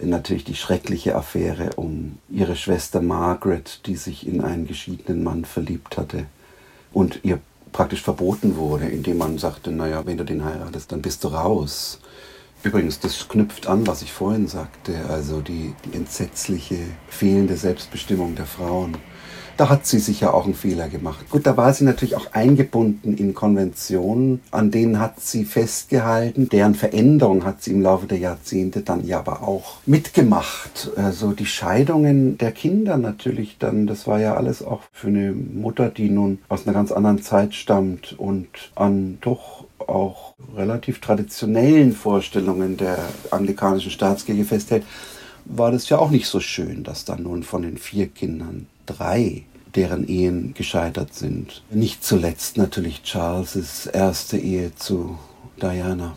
natürlich 0.00 0.44
die 0.44 0.54
schreckliche 0.54 1.14
Affäre 1.16 1.70
um 1.76 2.18
ihre 2.28 2.56
Schwester 2.56 3.00
Margaret, 3.00 3.80
die 3.86 3.96
sich 3.96 4.26
in 4.26 4.40
einen 4.40 4.66
geschiedenen 4.66 5.22
Mann 5.24 5.44
verliebt 5.44 5.96
hatte 5.96 6.26
und 6.92 7.20
ihr 7.22 7.40
praktisch 7.72 8.02
verboten 8.02 8.56
wurde, 8.56 8.86
indem 8.86 9.18
man 9.18 9.38
sagte, 9.38 9.70
naja, 9.70 10.06
wenn 10.06 10.16
du 10.16 10.24
den 10.24 10.44
heiratest, 10.44 10.92
dann 10.92 11.02
bist 11.02 11.24
du 11.24 11.28
raus. 11.28 12.00
Übrigens, 12.62 12.98
das 13.00 13.28
knüpft 13.28 13.66
an, 13.66 13.86
was 13.86 14.02
ich 14.02 14.12
vorhin 14.12 14.48
sagte, 14.48 15.04
also 15.08 15.40
die, 15.40 15.74
die 15.84 15.96
entsetzliche 15.96 16.78
fehlende 17.08 17.56
Selbstbestimmung 17.56 18.34
der 18.34 18.46
Frauen. 18.46 18.96
Da 19.56 19.70
hat 19.70 19.86
sie 19.86 19.98
sicher 19.98 20.34
auch 20.34 20.44
einen 20.44 20.54
Fehler 20.54 20.88
gemacht. 20.88 21.30
Gut, 21.30 21.46
da 21.46 21.56
war 21.56 21.72
sie 21.72 21.84
natürlich 21.84 22.14
auch 22.14 22.32
eingebunden 22.32 23.16
in 23.16 23.34
Konventionen, 23.34 24.40
an 24.50 24.70
denen 24.70 25.00
hat 25.00 25.20
sie 25.20 25.44
festgehalten. 25.46 26.50
Deren 26.50 26.74
Veränderung 26.74 27.44
hat 27.44 27.62
sie 27.62 27.70
im 27.72 27.80
Laufe 27.80 28.06
der 28.06 28.18
Jahrzehnte 28.18 28.82
dann 28.82 29.06
ja 29.06 29.18
aber 29.20 29.42
auch 29.42 29.78
mitgemacht. 29.86 30.90
Also 30.96 31.32
die 31.32 31.46
Scheidungen 31.46 32.36
der 32.36 32.52
Kinder 32.52 32.98
natürlich 32.98 33.56
dann, 33.58 33.86
das 33.86 34.06
war 34.06 34.20
ja 34.20 34.34
alles 34.34 34.62
auch 34.62 34.82
für 34.92 35.08
eine 35.08 35.32
Mutter, 35.32 35.88
die 35.88 36.10
nun 36.10 36.38
aus 36.48 36.66
einer 36.66 36.74
ganz 36.74 36.92
anderen 36.92 37.22
Zeit 37.22 37.54
stammt 37.54 38.14
und 38.18 38.48
an 38.74 39.18
doch 39.22 39.64
auch 39.78 40.34
relativ 40.54 41.00
traditionellen 41.00 41.92
Vorstellungen 41.92 42.76
der 42.76 42.98
anglikanischen 43.30 43.90
Staatskirche 43.90 44.44
festhält, 44.44 44.84
war 45.48 45.70
das 45.70 45.88
ja 45.88 45.98
auch 45.98 46.10
nicht 46.10 46.26
so 46.26 46.40
schön, 46.40 46.84
dass 46.84 47.04
dann 47.04 47.22
nun 47.22 47.42
von 47.42 47.62
den 47.62 47.78
vier 47.78 48.08
Kindern 48.08 48.66
drei 48.84 49.44
deren 49.74 50.08
Ehen 50.08 50.54
gescheitert 50.54 51.14
sind. 51.14 51.62
Nicht 51.70 52.02
zuletzt 52.02 52.56
natürlich 52.56 53.02
Charles' 53.02 53.86
erste 53.86 54.38
Ehe 54.38 54.74
zu 54.74 55.18
Diana. 55.60 56.16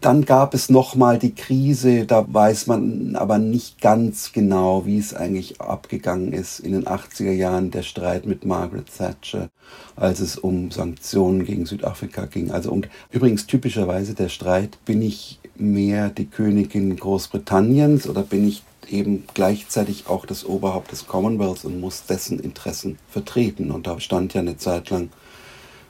Dann 0.00 0.24
gab 0.24 0.54
es 0.54 0.70
nochmal 0.70 1.18
die 1.18 1.34
Krise, 1.34 2.06
da 2.06 2.24
weiß 2.26 2.68
man 2.68 3.16
aber 3.16 3.36
nicht 3.36 3.82
ganz 3.82 4.32
genau, 4.32 4.86
wie 4.86 4.96
es 4.96 5.12
eigentlich 5.12 5.60
abgegangen 5.60 6.32
ist 6.32 6.60
in 6.60 6.72
den 6.72 6.86
80er 6.86 7.32
Jahren, 7.32 7.70
der 7.70 7.82
Streit 7.82 8.24
mit 8.24 8.46
Margaret 8.46 8.86
Thatcher, 8.96 9.50
als 9.96 10.20
es 10.20 10.38
um 10.38 10.70
Sanktionen 10.70 11.44
gegen 11.44 11.66
Südafrika 11.66 12.24
ging. 12.24 12.50
Also 12.50 12.70
um, 12.70 12.82
übrigens 13.10 13.46
typischerweise 13.46 14.14
der 14.14 14.30
Streit, 14.30 14.78
bin 14.86 15.02
ich 15.02 15.38
mehr 15.54 16.08
die 16.08 16.26
Königin 16.26 16.96
Großbritanniens 16.96 18.08
oder 18.08 18.22
bin 18.22 18.48
ich 18.48 18.62
eben 18.88 19.24
gleichzeitig 19.34 20.06
auch 20.08 20.26
das 20.26 20.44
Oberhaupt 20.44 20.92
des 20.92 21.06
Commonwealths 21.06 21.64
und 21.64 21.80
muss 21.80 22.06
dessen 22.06 22.38
Interessen 22.38 22.98
vertreten. 23.08 23.70
Und 23.70 23.86
da 23.86 24.00
stand 24.00 24.34
ja 24.34 24.40
eine 24.40 24.56
Zeit 24.56 24.90
lang 24.90 25.10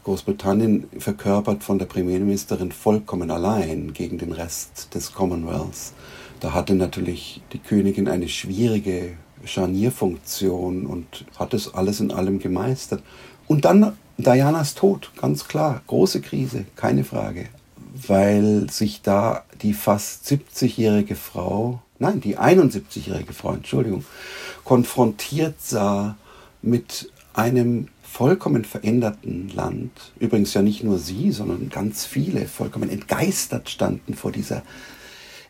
Großbritannien 0.04 0.88
verkörpert 0.98 1.62
von 1.62 1.78
der 1.78 1.86
Premierministerin 1.86 2.72
vollkommen 2.72 3.30
allein 3.30 3.92
gegen 3.92 4.18
den 4.18 4.32
Rest 4.32 4.94
des 4.94 5.12
Commonwealths. 5.12 5.92
Da 6.40 6.54
hatte 6.54 6.74
natürlich 6.74 7.42
die 7.52 7.58
Königin 7.58 8.08
eine 8.08 8.28
schwierige 8.28 9.12
Scharnierfunktion 9.44 10.86
und 10.86 11.26
hat 11.38 11.54
es 11.54 11.74
alles 11.74 12.00
in 12.00 12.12
allem 12.12 12.38
gemeistert. 12.38 13.02
Und 13.46 13.64
dann 13.64 13.96
Dianas 14.16 14.74
Tod, 14.74 15.10
ganz 15.20 15.48
klar, 15.48 15.82
große 15.86 16.20
Krise, 16.20 16.64
keine 16.76 17.04
Frage, 17.04 17.46
weil 18.06 18.70
sich 18.70 19.02
da 19.02 19.44
die 19.62 19.74
fast 19.74 20.26
70-jährige 20.26 21.16
Frau 21.16 21.80
nein, 22.00 22.20
die 22.20 22.38
71-jährige 22.38 23.32
Frau, 23.32 23.54
Entschuldigung, 23.54 24.04
konfrontiert 24.64 25.60
sah 25.60 26.16
mit 26.62 27.10
einem 27.32 27.88
vollkommen 28.02 28.64
veränderten 28.64 29.50
Land. 29.54 29.92
Übrigens 30.18 30.52
ja 30.54 30.62
nicht 30.62 30.82
nur 30.82 30.98
sie, 30.98 31.30
sondern 31.30 31.68
ganz 31.68 32.04
viele 32.04 32.46
vollkommen 32.46 32.90
entgeistert 32.90 33.70
standen 33.70 34.14
vor 34.14 34.32
dieser 34.32 34.62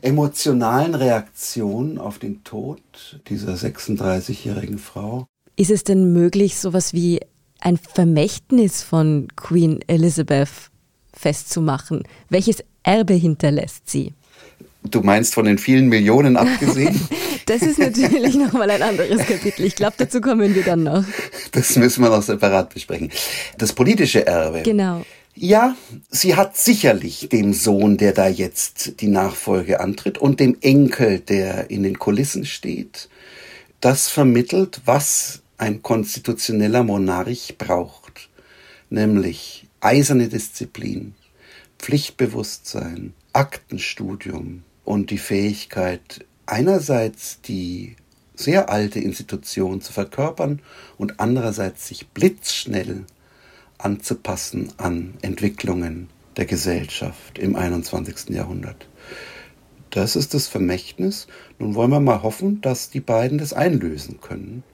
emotionalen 0.02 0.94
Reaktion 0.94 1.98
auf 1.98 2.18
den 2.18 2.44
Tod 2.44 2.80
dieser 3.28 3.54
36-jährigen 3.54 4.78
Frau. 4.78 5.26
Ist 5.56 5.70
es 5.70 5.84
denn 5.84 6.12
möglich, 6.12 6.58
sowas 6.58 6.92
wie 6.92 7.20
ein 7.60 7.76
Vermächtnis 7.76 8.82
von 8.82 9.28
Queen 9.36 9.80
Elizabeth 9.86 10.70
festzumachen? 11.12 12.04
Welches 12.28 12.64
Erbe 12.82 13.14
hinterlässt 13.14 13.88
sie? 13.90 14.14
Du 14.82 15.02
meinst 15.02 15.34
von 15.34 15.44
den 15.44 15.58
vielen 15.58 15.88
Millionen 15.88 16.36
abgesehen? 16.36 16.98
das 17.46 17.62
ist 17.62 17.78
natürlich 17.78 18.34
nochmal 18.34 18.70
ein 18.70 18.82
anderes 18.82 19.26
Kapitel. 19.26 19.64
Ich 19.64 19.76
glaube, 19.76 19.94
dazu 19.98 20.20
kommen 20.20 20.54
wir 20.54 20.62
dann 20.62 20.84
noch. 20.84 21.04
Das 21.52 21.76
müssen 21.76 22.02
wir 22.02 22.10
noch 22.10 22.22
separat 22.22 22.72
besprechen. 22.72 23.10
Das 23.58 23.72
politische 23.72 24.26
Erbe. 24.26 24.62
Genau. 24.62 25.04
Ja, 25.34 25.76
sie 26.10 26.34
hat 26.34 26.56
sicherlich 26.56 27.28
dem 27.28 27.52
Sohn, 27.52 27.96
der 27.96 28.12
da 28.12 28.28
jetzt 28.28 29.00
die 29.00 29.08
Nachfolge 29.08 29.80
antritt, 29.80 30.18
und 30.18 30.40
dem 30.40 30.56
Enkel, 30.60 31.20
der 31.20 31.70
in 31.70 31.82
den 31.82 31.98
Kulissen 31.98 32.44
steht, 32.44 33.08
das 33.80 34.08
vermittelt, 34.08 34.82
was 34.84 35.42
ein 35.56 35.82
konstitutioneller 35.82 36.84
Monarch 36.84 37.56
braucht, 37.58 38.28
nämlich 38.90 39.66
eiserne 39.80 40.28
Disziplin, 40.28 41.14
Pflichtbewusstsein, 41.78 43.14
Aktenstudium, 43.32 44.64
und 44.90 45.10
die 45.10 45.18
Fähigkeit, 45.18 46.26
einerseits 46.46 47.40
die 47.42 47.94
sehr 48.34 48.70
alte 48.70 48.98
Institution 48.98 49.80
zu 49.80 49.92
verkörpern 49.92 50.62
und 50.98 51.20
andererseits 51.20 51.86
sich 51.86 52.08
blitzschnell 52.08 53.04
anzupassen 53.78 54.72
an 54.78 55.14
Entwicklungen 55.22 56.08
der 56.36 56.46
Gesellschaft 56.46 57.38
im 57.38 57.54
21. 57.54 58.30
Jahrhundert. 58.30 58.88
Das 59.90 60.16
ist 60.16 60.34
das 60.34 60.48
Vermächtnis. 60.48 61.28
Nun 61.60 61.76
wollen 61.76 61.92
wir 61.92 62.00
mal 62.00 62.24
hoffen, 62.24 62.60
dass 62.60 62.90
die 62.90 62.98
beiden 62.98 63.38
das 63.38 63.52
einlösen 63.52 64.20
können. 64.20 64.64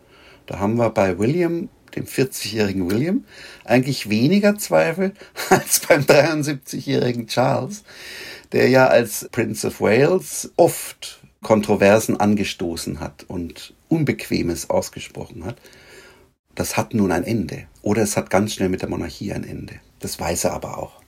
Da 0.46 0.61
haben 0.61 0.76
wir 0.76 0.88
bei 0.88 1.18
William, 1.18 1.68
dem 1.94 2.06
40-jährigen 2.06 2.90
William, 2.90 3.25
eigentlich 3.66 4.08
weniger 4.08 4.56
Zweifel 4.56 5.12
als 5.50 5.80
beim 5.80 6.00
73-jährigen 6.04 7.26
Charles, 7.26 7.85
der 8.53 8.69
ja 8.69 8.87
als 8.87 9.29
Prince 9.33 9.67
of 9.67 9.81
Wales 9.81 10.53
oft 10.57 11.21
Kontroversen 11.43 12.19
angestoßen 12.19 13.00
hat 13.00 13.25
und 13.29 13.75
Unbequemes 13.88 14.71
ausgesprochen 14.71 15.45
hat. 15.45 15.57
Das 16.55 16.76
hat 16.76 16.95
nun 16.95 17.12
ein 17.12 17.25
Ende. 17.25 17.65
Oder 17.83 18.03
es 18.03 18.17
hat 18.17 18.31
ganz 18.31 18.55
schnell 18.55 18.69
mit 18.69 18.83
der 18.83 18.88
Monarchie 18.88 19.33
ein 19.33 19.45
Ende. 19.45 19.75
Das 20.00 20.19
weiß 20.19 20.45
er 20.45 20.55
aber 20.55 20.79
auch. 20.79 21.03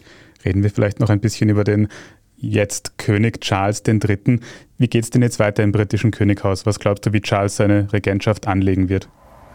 Reden 0.45 0.62
wir 0.62 0.71
vielleicht 0.71 1.00
noch 1.00 1.11
ein 1.11 1.21
bisschen 1.21 1.49
über 1.49 1.64
den 1.64 1.88
jetzt 2.37 2.99
König 2.99 3.40
Charles 3.40 3.83
III. 3.87 4.40
Wie 4.76 4.87
geht 4.87 5.04
es 5.04 5.11
denn 5.11 5.23
jetzt 5.23 5.38
weiter 5.38 5.62
im 5.62 5.73
britischen 5.73 6.11
Könighaus? 6.11 6.66
Was 6.66 6.78
glaubst 6.78 7.04
du, 7.07 7.12
wie 7.12 7.21
Charles 7.21 7.57
seine 7.57 7.92
Regentschaft 7.92 8.47
anlegen 8.47 8.88
wird? 8.88 9.09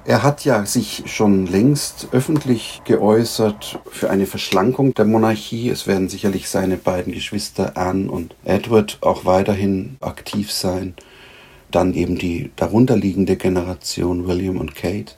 Er 0.05 0.22
hat 0.22 0.43
ja 0.43 0.65
sich 0.65 1.03
schon 1.05 1.48
längst 1.48 2.10
öffentlich 2.12 2.81
geäußert 2.83 3.79
für 3.89 4.10
eine 4.10 4.25
Verschlankung 4.25 4.93
der 4.93 5.05
Monarchie. 5.05 5.69
Es 5.69 5.88
werden 5.88 6.10
sicherlich 6.10 6.50
seine 6.50 6.75
beiden 6.75 7.13
Geschwister 7.13 7.77
Anne 7.77 8.12
und 8.12 8.36
Edward 8.43 8.98
auch 9.00 9.24
weiterhin 9.24 9.95
aktiv 10.01 10.51
sein. 10.51 10.93
Dann 11.72 11.93
eben 11.93 12.17
die 12.17 12.51
darunterliegende 12.57 13.38
Generation 13.38 14.27
William 14.27 14.57
und 14.57 14.75
Kate. 14.75 15.13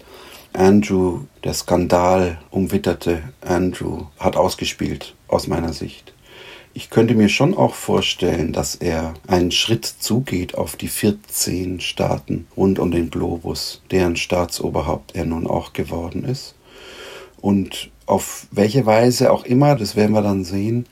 Andrew, 0.53 1.21
der 1.43 1.55
Skandal 1.55 2.37
umwitterte 2.51 3.23
Andrew, 3.41 4.03
hat 4.19 4.37
ausgespielt 4.37 5.15
aus 5.27 5.47
meiner 5.47 5.73
Sicht. 5.73 6.14
Ich 6.77 6.89
könnte 6.89 7.15
mir 7.15 7.29
schon 7.29 7.55
auch 7.55 7.73
vorstellen, 7.73 8.51
dass 8.51 8.75
er 8.75 9.13
einen 9.27 9.51
Schritt 9.51 9.85
zugeht 9.85 10.55
auf 10.55 10.75
die 10.75 10.89
14 10.89 11.79
Staaten 11.79 12.47
rund 12.57 12.79
um 12.79 12.91
den 12.91 13.09
Globus, 13.09 13.81
deren 13.91 14.17
Staatsoberhaupt 14.17 15.15
er 15.15 15.23
nun 15.23 15.47
auch 15.47 15.71
geworden 15.71 16.25
ist. 16.25 16.53
Und 17.39 17.91
auf 18.07 18.47
welche 18.51 18.85
Weise 18.85 19.31
auch 19.31 19.45
immer, 19.45 19.77
das 19.77 19.95
werden 19.95 20.11
wir 20.11 20.21
dann 20.21 20.43
sehen, 20.43 20.85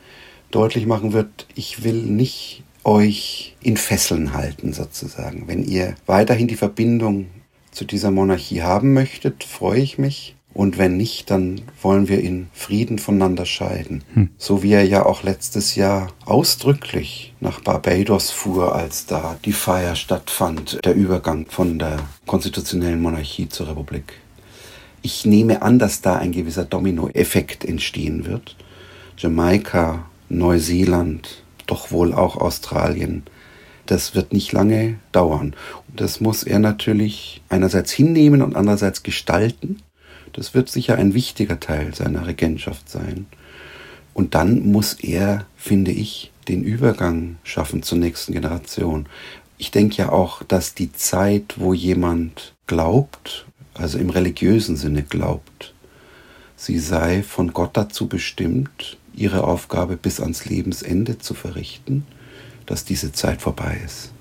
deutlich 0.52 0.86
machen 0.86 1.12
wird, 1.12 1.48
ich 1.54 1.84
will 1.84 2.02
nicht 2.02 2.63
euch 2.86 3.58
in 3.60 3.75
Fesseln 3.75 4.34
halten 4.34 4.72
sozusagen. 4.72 5.50
Wenn 5.50 5.66
ihr 5.66 5.96
weiterhin 6.06 6.48
die 6.48 6.56
Verbindung 6.56 7.28
zu 7.72 7.84
dieser 7.84 8.10
Monarchie 8.10 8.62
haben 8.62 8.94
möchtet, 8.94 9.44
freue 9.44 9.82
ich 9.82 9.98
mich. 9.98 10.38
Und 10.53 10.77
wenn 10.77 10.98
nicht, 10.98 11.31
dann 11.31 11.62
wollen 11.81 12.07
wir 12.07 12.22
in 12.22 12.48
Frieden 12.53 13.00
voneinander 13.00 13.45
scheiden. 13.45 14.03
Hm. 14.13 14.29
So 14.38 14.62
wie 14.62 14.74
er 14.74 14.86
ja 14.86 15.05
auch 15.05 15.24
letztes 15.24 15.75
Jahr 15.75 16.10
ausdrücklich 16.25 17.33
nach 17.39 17.62
Barbados 17.62 18.29
fuhr, 18.29 18.75
als 18.75 19.07
da 19.07 19.38
die 19.45 19.53
Feier 19.53 19.95
stattfand, 19.95 20.79
der 20.86 20.93
Übergang 20.93 21.48
von 21.50 21.79
der 21.79 21.98
konstitutionellen 22.27 23.01
Monarchie 23.01 23.50
zur 23.50 23.67
Republik. 23.69 24.13
Ich 25.01 25.25
nehme 25.25 25.63
an, 25.63 25.79
dass 25.79 26.01
da 26.01 26.17
ein 26.17 26.31
gewisser 26.31 26.65
Dominoeffekt 26.65 27.65
entstehen 27.65 28.25
wird. 28.25 28.55
Jamaika, 29.17 30.05
Neuseeland, 30.29 31.43
doch 31.65 31.91
wohl 31.91 32.13
auch 32.13 32.38
Australien. 32.38 33.24
Das 33.86 34.15
wird 34.15 34.31
nicht 34.31 34.51
lange 34.53 35.00
dauern. 35.12 35.55
Und 35.89 36.00
das 36.00 36.22
muss 36.22 36.43
er 36.43 36.60
natürlich 36.60 37.41
einerseits 37.50 37.91
hinnehmen 37.91 38.41
und 38.41 38.55
andererseits 38.55 39.03
gestalten. 39.03 39.81
Das 40.34 40.54
wird 40.54 40.70
sicher 40.70 40.96
ein 40.98 41.13
wichtiger 41.13 41.60
Teil 41.60 41.94
seiner 41.94 42.28
Regentschaft 42.28 42.90
sein. 42.90 43.28
Und 44.13 44.36
dann 44.36 44.72
muss 44.72 44.94
er, 44.94 45.46
finde 45.56 45.92
ich, 45.92 46.32
den 46.48 46.63
Übergang 46.63 47.38
schaffen 47.44 47.84
zur 47.84 47.98
nächsten 47.98 48.34
Generation. 48.34 49.06
Ich 49.58 49.72
denke 49.72 49.96
ja 49.98 50.10
auch, 50.10 50.44
dass 50.44 50.74
die 50.74 50.92
Zeit, 50.92 51.56
wo 51.58 51.74
jemand 51.74 52.54
glaubt, 52.68 53.46
also 53.74 53.98
im 53.98 54.10
religiösen 54.10 54.75
Sinne 54.75 55.04
glaubt, 55.04 55.74
sie 56.56 56.80
sei 56.80 57.24
von 57.24 57.54
Gott 57.54 57.78
dazu 57.78 58.08
bestimmt, 58.08 58.98
ihre 59.16 59.44
Aufgabe 59.44 59.98
bis 59.98 60.20
ans 60.20 60.46
Lebensende 60.46 61.20
zu 61.20 61.34
verrichten, 61.34 62.06
dass 62.66 62.86
diese 62.86 63.12
Zeit 63.12 63.42
vorbei 63.42 63.80
ist. 63.86 64.12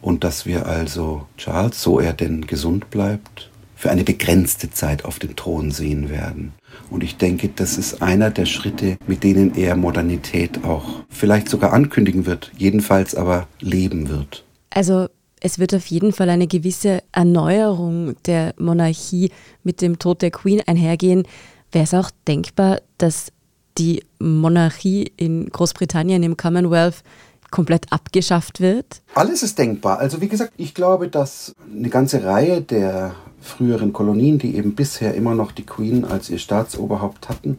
Und 0.00 0.24
dass 0.24 0.46
wir 0.46 0.66
also 0.66 1.26
Charles, 1.36 1.82
so 1.82 1.98
er 1.98 2.12
denn 2.12 2.46
gesund 2.46 2.90
bleibt, 2.90 3.50
für 3.76 3.90
eine 3.90 4.02
begrenzte 4.02 4.70
Zeit 4.70 5.04
auf 5.04 5.20
dem 5.20 5.36
Thron 5.36 5.70
sehen 5.70 6.08
werden. 6.08 6.54
Und 6.90 7.04
ich 7.04 7.16
denke, 7.16 7.50
das 7.54 7.76
ist 7.76 8.02
einer 8.02 8.30
der 8.30 8.46
Schritte, 8.46 8.96
mit 9.06 9.22
denen 9.22 9.54
er 9.54 9.76
Modernität 9.76 10.64
auch 10.64 11.04
vielleicht 11.08 11.48
sogar 11.48 11.72
ankündigen 11.72 12.26
wird, 12.26 12.50
jedenfalls 12.56 13.14
aber 13.14 13.46
leben 13.60 14.08
wird. 14.08 14.44
Also 14.70 15.08
es 15.40 15.58
wird 15.58 15.74
auf 15.74 15.86
jeden 15.86 16.12
Fall 16.12 16.30
eine 16.30 16.46
gewisse 16.46 17.02
Erneuerung 17.12 18.16
der 18.24 18.54
Monarchie 18.58 19.30
mit 19.62 19.82
dem 19.82 19.98
Tod 19.98 20.22
der 20.22 20.30
Queen 20.30 20.62
einhergehen. 20.66 21.24
Wäre 21.70 21.84
es 21.84 21.94
auch 21.94 22.10
denkbar, 22.26 22.80
dass 22.96 23.32
die 23.76 24.02
Monarchie 24.18 25.12
in 25.16 25.50
Großbritannien 25.50 26.22
im 26.22 26.38
Commonwealth 26.38 27.02
komplett 27.50 27.92
abgeschafft 27.92 28.60
wird? 28.60 29.02
Alles 29.14 29.42
ist 29.42 29.58
denkbar. 29.58 29.98
Also 29.98 30.20
wie 30.20 30.28
gesagt, 30.28 30.52
ich 30.56 30.74
glaube, 30.74 31.08
dass 31.08 31.54
eine 31.70 31.88
ganze 31.88 32.24
Reihe 32.24 32.60
der 32.60 33.14
früheren 33.40 33.92
Kolonien, 33.92 34.38
die 34.38 34.56
eben 34.56 34.74
bisher 34.74 35.14
immer 35.14 35.34
noch 35.34 35.52
die 35.52 35.64
Queen 35.64 36.04
als 36.04 36.30
ihr 36.30 36.38
Staatsoberhaupt 36.38 37.28
hatten, 37.28 37.58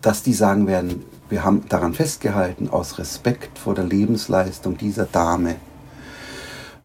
dass 0.00 0.22
die 0.22 0.32
sagen 0.32 0.66
werden, 0.66 1.04
wir 1.28 1.44
haben 1.44 1.64
daran 1.68 1.92
festgehalten 1.92 2.68
aus 2.68 2.98
Respekt 2.98 3.58
vor 3.58 3.74
der 3.74 3.84
Lebensleistung 3.84 4.78
dieser 4.78 5.04
Dame. 5.04 5.56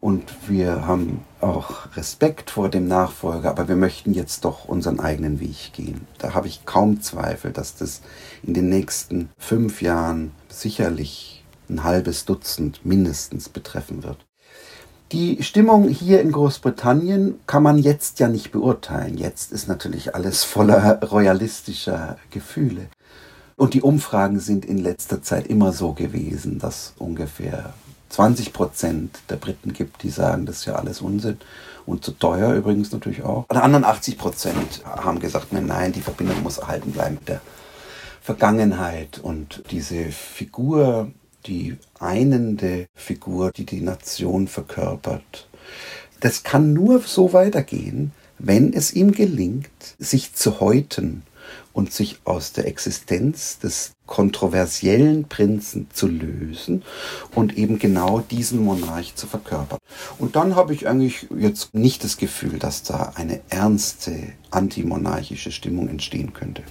Und 0.00 0.24
wir 0.48 0.86
haben 0.86 1.22
auch 1.40 1.96
Respekt 1.96 2.50
vor 2.50 2.68
dem 2.68 2.86
Nachfolger, 2.86 3.48
aber 3.48 3.68
wir 3.68 3.76
möchten 3.76 4.12
jetzt 4.12 4.44
doch 4.44 4.66
unseren 4.66 5.00
eigenen 5.00 5.40
Weg 5.40 5.72
gehen. 5.72 6.06
Da 6.18 6.34
habe 6.34 6.46
ich 6.46 6.66
kaum 6.66 7.00
Zweifel, 7.00 7.52
dass 7.52 7.76
das 7.76 8.02
in 8.42 8.52
den 8.52 8.68
nächsten 8.68 9.30
fünf 9.38 9.80
Jahren 9.80 10.32
sicherlich 10.50 11.33
ein 11.68 11.84
halbes 11.84 12.24
Dutzend 12.24 12.84
mindestens 12.84 13.48
betreffen 13.48 14.02
wird. 14.02 14.18
Die 15.12 15.42
Stimmung 15.42 15.88
hier 15.88 16.20
in 16.20 16.32
Großbritannien 16.32 17.38
kann 17.46 17.62
man 17.62 17.78
jetzt 17.78 18.18
ja 18.20 18.28
nicht 18.28 18.50
beurteilen. 18.50 19.16
Jetzt 19.16 19.52
ist 19.52 19.68
natürlich 19.68 20.14
alles 20.14 20.44
voller 20.44 21.00
royalistischer 21.02 22.16
Gefühle. 22.30 22.88
Und 23.56 23.74
die 23.74 23.82
Umfragen 23.82 24.40
sind 24.40 24.64
in 24.64 24.78
letzter 24.78 25.22
Zeit 25.22 25.46
immer 25.46 25.72
so 25.72 25.92
gewesen, 25.92 26.58
dass 26.58 26.94
ungefähr 26.98 27.74
20 28.08 28.52
Prozent 28.52 29.18
der 29.28 29.36
Briten 29.36 29.72
gibt, 29.72 30.02
die 30.02 30.10
sagen, 30.10 30.46
das 30.46 30.58
ist 30.58 30.64
ja 30.66 30.76
alles 30.76 31.00
Unsinn 31.00 31.38
und 31.86 32.04
zu 32.04 32.12
teuer 32.12 32.52
übrigens 32.54 32.92
natürlich 32.92 33.22
auch. 33.22 33.44
Und 33.48 33.56
anderen 33.56 33.84
80 33.84 34.18
Prozent 34.18 34.82
haben 34.84 35.20
gesagt, 35.20 35.52
nein, 35.52 35.66
nein, 35.66 35.92
die 35.92 36.00
Verbindung 36.00 36.42
muss 36.42 36.58
erhalten 36.58 36.92
bleiben 36.92 37.16
mit 37.16 37.28
der 37.28 37.40
Vergangenheit 38.20 39.18
und 39.18 39.62
diese 39.70 40.10
Figur 40.10 41.12
die 41.46 41.76
einende 41.98 42.86
Figur, 42.94 43.52
die 43.52 43.66
die 43.66 43.80
Nation 43.80 44.48
verkörpert. 44.48 45.48
Das 46.20 46.42
kann 46.42 46.72
nur 46.72 47.00
so 47.00 47.32
weitergehen, 47.32 48.12
wenn 48.38 48.72
es 48.72 48.92
ihm 48.92 49.12
gelingt, 49.12 49.68
sich 49.98 50.34
zu 50.34 50.60
häuten 50.60 51.22
und 51.72 51.92
sich 51.92 52.18
aus 52.24 52.52
der 52.52 52.66
Existenz 52.66 53.58
des 53.58 53.92
kontroversiellen 54.06 55.24
Prinzen 55.24 55.88
zu 55.92 56.06
lösen 56.06 56.82
und 57.34 57.56
eben 57.58 57.78
genau 57.78 58.20
diesen 58.20 58.62
Monarch 58.64 59.14
zu 59.16 59.26
verkörpern. 59.26 59.78
Und 60.18 60.36
dann 60.36 60.56
habe 60.56 60.72
ich 60.72 60.88
eigentlich 60.88 61.26
jetzt 61.36 61.74
nicht 61.74 62.04
das 62.04 62.16
Gefühl, 62.16 62.58
dass 62.58 62.82
da 62.82 63.12
eine 63.16 63.40
ernste 63.48 64.32
antimonarchische 64.50 65.52
Stimmung 65.52 65.88
entstehen 65.88 66.32
könnte. 66.32 66.62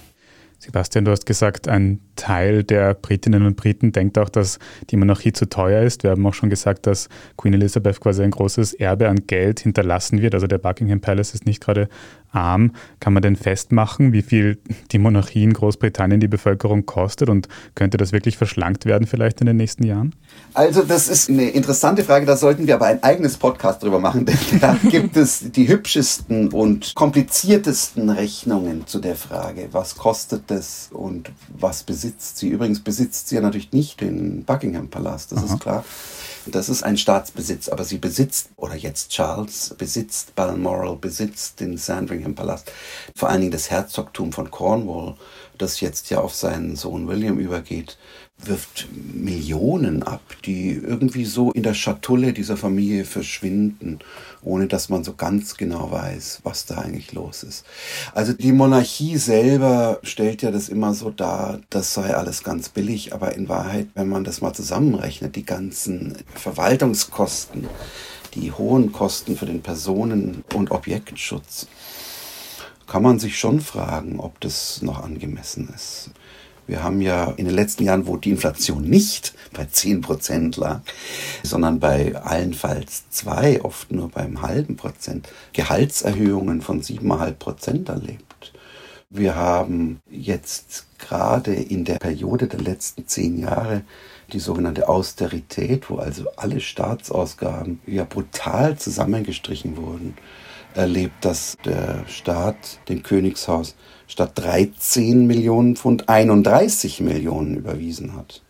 Sebastian, 0.64 1.04
du 1.04 1.10
hast 1.10 1.26
gesagt, 1.26 1.68
ein 1.68 2.00
Teil 2.16 2.64
der 2.64 2.94
Britinnen 2.94 3.44
und 3.44 3.56
Briten 3.56 3.92
denkt 3.92 4.16
auch, 4.16 4.30
dass 4.30 4.58
die 4.88 4.96
Monarchie 4.96 5.32
zu 5.32 5.46
teuer 5.46 5.82
ist. 5.82 6.04
Wir 6.04 6.10
haben 6.10 6.26
auch 6.26 6.32
schon 6.32 6.48
gesagt, 6.48 6.86
dass 6.86 7.10
Queen 7.36 7.52
Elizabeth 7.52 8.00
quasi 8.00 8.22
ein 8.22 8.30
großes 8.30 8.72
Erbe 8.72 9.10
an 9.10 9.26
Geld 9.26 9.60
hinterlassen 9.60 10.22
wird. 10.22 10.34
Also 10.34 10.46
der 10.46 10.56
Buckingham 10.56 11.00
Palace 11.00 11.34
ist 11.34 11.44
nicht 11.44 11.62
gerade 11.62 11.88
arm. 12.34 12.72
Kann 13.00 13.12
man 13.12 13.22
denn 13.22 13.36
festmachen, 13.36 14.12
wie 14.12 14.22
viel 14.22 14.58
die 14.90 14.98
Monarchie 14.98 15.44
in 15.44 15.52
Großbritannien 15.52 16.20
die 16.20 16.28
Bevölkerung 16.28 16.86
kostet 16.86 17.28
und 17.28 17.48
könnte 17.74 17.96
das 17.96 18.12
wirklich 18.12 18.36
verschlankt 18.36 18.86
werden 18.86 19.06
vielleicht 19.06 19.40
in 19.40 19.46
den 19.46 19.56
nächsten 19.56 19.84
Jahren? 19.84 20.14
Also 20.52 20.82
das 20.82 21.08
ist 21.08 21.30
eine 21.30 21.50
interessante 21.50 22.04
Frage, 22.04 22.26
da 22.26 22.36
sollten 22.36 22.66
wir 22.66 22.74
aber 22.74 22.86
ein 22.86 23.02
eigenes 23.02 23.36
Podcast 23.36 23.82
drüber 23.82 23.98
machen, 23.98 24.26
denn 24.26 24.38
da 24.60 24.76
gibt 24.88 25.16
es 25.16 25.52
die 25.52 25.68
hübschesten 25.68 26.48
und 26.48 26.94
kompliziertesten 26.94 28.10
Rechnungen 28.10 28.86
zu 28.86 28.98
der 28.98 29.16
Frage, 29.16 29.68
was 29.72 29.96
kostet 29.96 30.50
es 30.50 30.90
und 30.92 31.30
was 31.48 31.82
besitzt 31.82 32.38
sie. 32.38 32.48
Übrigens 32.48 32.80
besitzt 32.80 33.28
sie 33.28 33.36
ja 33.36 33.40
natürlich 33.40 33.72
nicht 33.72 34.00
den 34.00 34.44
Buckingham 34.44 34.88
Palast, 34.88 35.32
das 35.32 35.44
Aha. 35.44 35.54
ist 35.54 35.60
klar. 35.60 35.84
Das 36.46 36.68
ist 36.68 36.82
ein 36.82 36.98
Staatsbesitz, 36.98 37.68
aber 37.68 37.84
sie 37.84 37.98
besitzt, 37.98 38.50
oder 38.56 38.74
jetzt 38.74 39.10
Charles, 39.10 39.74
besitzt 39.78 40.34
Balmoral, 40.34 40.96
besitzt 40.96 41.60
den 41.60 41.78
Sandringham 41.78 42.34
Palast, 42.34 42.70
vor 43.16 43.30
allen 43.30 43.40
Dingen 43.40 43.52
das 43.52 43.70
Herzogtum 43.70 44.32
von 44.32 44.50
Cornwall, 44.50 45.14
das 45.56 45.80
jetzt 45.80 46.10
ja 46.10 46.20
auf 46.20 46.34
seinen 46.34 46.76
Sohn 46.76 47.08
William 47.08 47.38
übergeht, 47.38 47.96
wirft 48.46 48.88
Millionen 48.92 50.02
ab, 50.02 50.20
die 50.44 50.72
irgendwie 50.72 51.24
so 51.24 51.50
in 51.52 51.62
der 51.62 51.74
Schatulle 51.74 52.32
dieser 52.32 52.56
Familie 52.56 53.04
verschwinden, 53.04 54.00
ohne 54.42 54.66
dass 54.66 54.88
man 54.88 55.04
so 55.04 55.14
ganz 55.14 55.56
genau 55.56 55.90
weiß, 55.90 56.40
was 56.42 56.66
da 56.66 56.78
eigentlich 56.78 57.12
los 57.12 57.42
ist. 57.42 57.64
Also 58.12 58.32
die 58.32 58.52
Monarchie 58.52 59.16
selber 59.16 59.98
stellt 60.02 60.42
ja 60.42 60.50
das 60.50 60.68
immer 60.68 60.94
so 60.94 61.10
dar, 61.10 61.60
das 61.70 61.94
sei 61.94 62.14
alles 62.14 62.42
ganz 62.42 62.68
billig, 62.68 63.14
aber 63.14 63.34
in 63.34 63.48
Wahrheit, 63.48 63.88
wenn 63.94 64.08
man 64.08 64.24
das 64.24 64.40
mal 64.40 64.52
zusammenrechnet, 64.52 65.36
die 65.36 65.46
ganzen 65.46 66.16
Verwaltungskosten, 66.34 67.68
die 68.34 68.52
hohen 68.52 68.92
Kosten 68.92 69.36
für 69.36 69.46
den 69.46 69.62
Personen- 69.62 70.44
und 70.54 70.70
Objektschutz, 70.70 71.66
kann 72.86 73.02
man 73.02 73.18
sich 73.18 73.38
schon 73.38 73.60
fragen, 73.60 74.20
ob 74.20 74.40
das 74.40 74.82
noch 74.82 75.02
angemessen 75.02 75.72
ist. 75.74 76.10
Wir 76.66 76.82
haben 76.82 77.00
ja 77.00 77.32
in 77.36 77.44
den 77.44 77.54
letzten 77.54 77.84
Jahren, 77.84 78.06
wo 78.06 78.16
die 78.16 78.30
Inflation 78.30 78.82
nicht 78.82 79.34
bei 79.52 79.66
10 79.66 80.00
Prozent 80.00 80.56
lag, 80.56 80.80
sondern 81.42 81.78
bei 81.78 82.16
allenfalls 82.16 83.08
zwei, 83.10 83.62
oft 83.62 83.92
nur 83.92 84.08
beim 84.08 84.40
halben 84.42 84.76
Prozent, 84.76 85.28
Gehaltserhöhungen 85.52 86.62
von 86.62 86.82
7,5 86.82 87.32
Prozent 87.32 87.88
erlebt. 87.88 88.52
Wir 89.10 89.36
haben 89.36 90.00
jetzt 90.10 90.86
gerade 90.98 91.54
in 91.54 91.84
der 91.84 91.96
Periode 91.96 92.48
der 92.48 92.60
letzten 92.60 93.06
zehn 93.06 93.38
Jahre 93.38 93.82
die 94.32 94.40
sogenannte 94.40 94.88
Austerität, 94.88 95.90
wo 95.90 95.96
also 95.96 96.24
alle 96.36 96.60
Staatsausgaben 96.60 97.80
ja 97.86 98.04
brutal 98.04 98.76
zusammengestrichen 98.76 99.76
wurden 99.76 100.16
erlebt, 100.76 101.24
dass 101.24 101.56
der 101.64 102.04
Staat 102.06 102.80
dem 102.88 103.02
Königshaus 103.02 103.74
statt 104.06 104.32
13 104.34 105.26
Millionen 105.26 105.76
Pfund 105.76 106.08
31 106.08 107.00
Millionen 107.00 107.56
überwiesen 107.56 108.16
hat. 108.16 108.42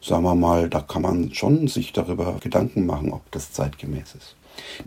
Sagen 0.00 0.22
wir 0.22 0.34
mal, 0.34 0.68
da 0.68 0.80
kann 0.80 1.02
man 1.02 1.34
schon 1.34 1.68
sich 1.68 1.92
darüber 1.92 2.38
Gedanken 2.40 2.86
machen, 2.86 3.12
ob 3.12 3.30
das 3.32 3.52
zeitgemäß 3.52 4.14
ist. 4.14 4.36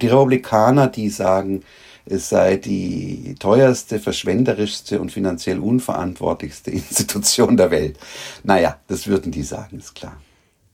Die 0.02 0.08
Republikaner, 0.08 0.88
die 0.88 1.10
sagen, 1.10 1.64
es 2.06 2.30
sei 2.30 2.58
die 2.58 3.36
teuerste, 3.38 4.00
verschwenderischste 4.00 5.00
und 5.00 5.12
finanziell 5.12 5.60
unverantwortlichste 5.60 6.72
Institution 6.72 7.58
der 7.58 7.72
Welt. 7.72 8.00
Naja, 8.44 8.80
das 8.88 9.08
würden 9.08 9.32
die 9.32 9.44
sagen, 9.44 9.78
ist 9.80 9.96
klar. 9.96 10.18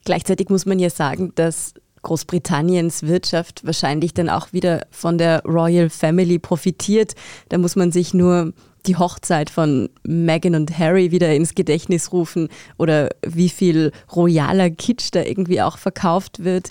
Gleichzeitig 0.06 0.50
muss 0.50 0.66
man 0.66 0.80
ja 0.80 0.90
sagen, 0.90 1.32
dass 1.36 1.74
Großbritanniens 2.06 3.04
Wirtschaft 3.04 3.66
wahrscheinlich 3.66 4.14
dann 4.14 4.30
auch 4.30 4.54
wieder 4.54 4.86
von 4.92 5.18
der 5.18 5.44
Royal 5.44 5.90
Family 5.90 6.38
profitiert. 6.38 7.16
Da 7.50 7.58
muss 7.58 7.76
man 7.76 7.92
sich 7.92 8.14
nur 8.14 8.54
die 8.86 8.96
Hochzeit 8.96 9.50
von 9.50 9.90
Meghan 10.04 10.54
und 10.54 10.78
Harry 10.78 11.10
wieder 11.10 11.34
ins 11.34 11.56
Gedächtnis 11.56 12.12
rufen 12.12 12.50
oder 12.78 13.10
wie 13.26 13.50
viel 13.50 13.92
royaler 14.16 14.70
Kitsch 14.70 15.10
da 15.12 15.24
irgendwie 15.24 15.64
auch 15.64 15.80
verkauft 15.80 16.44
wird. 16.44 16.70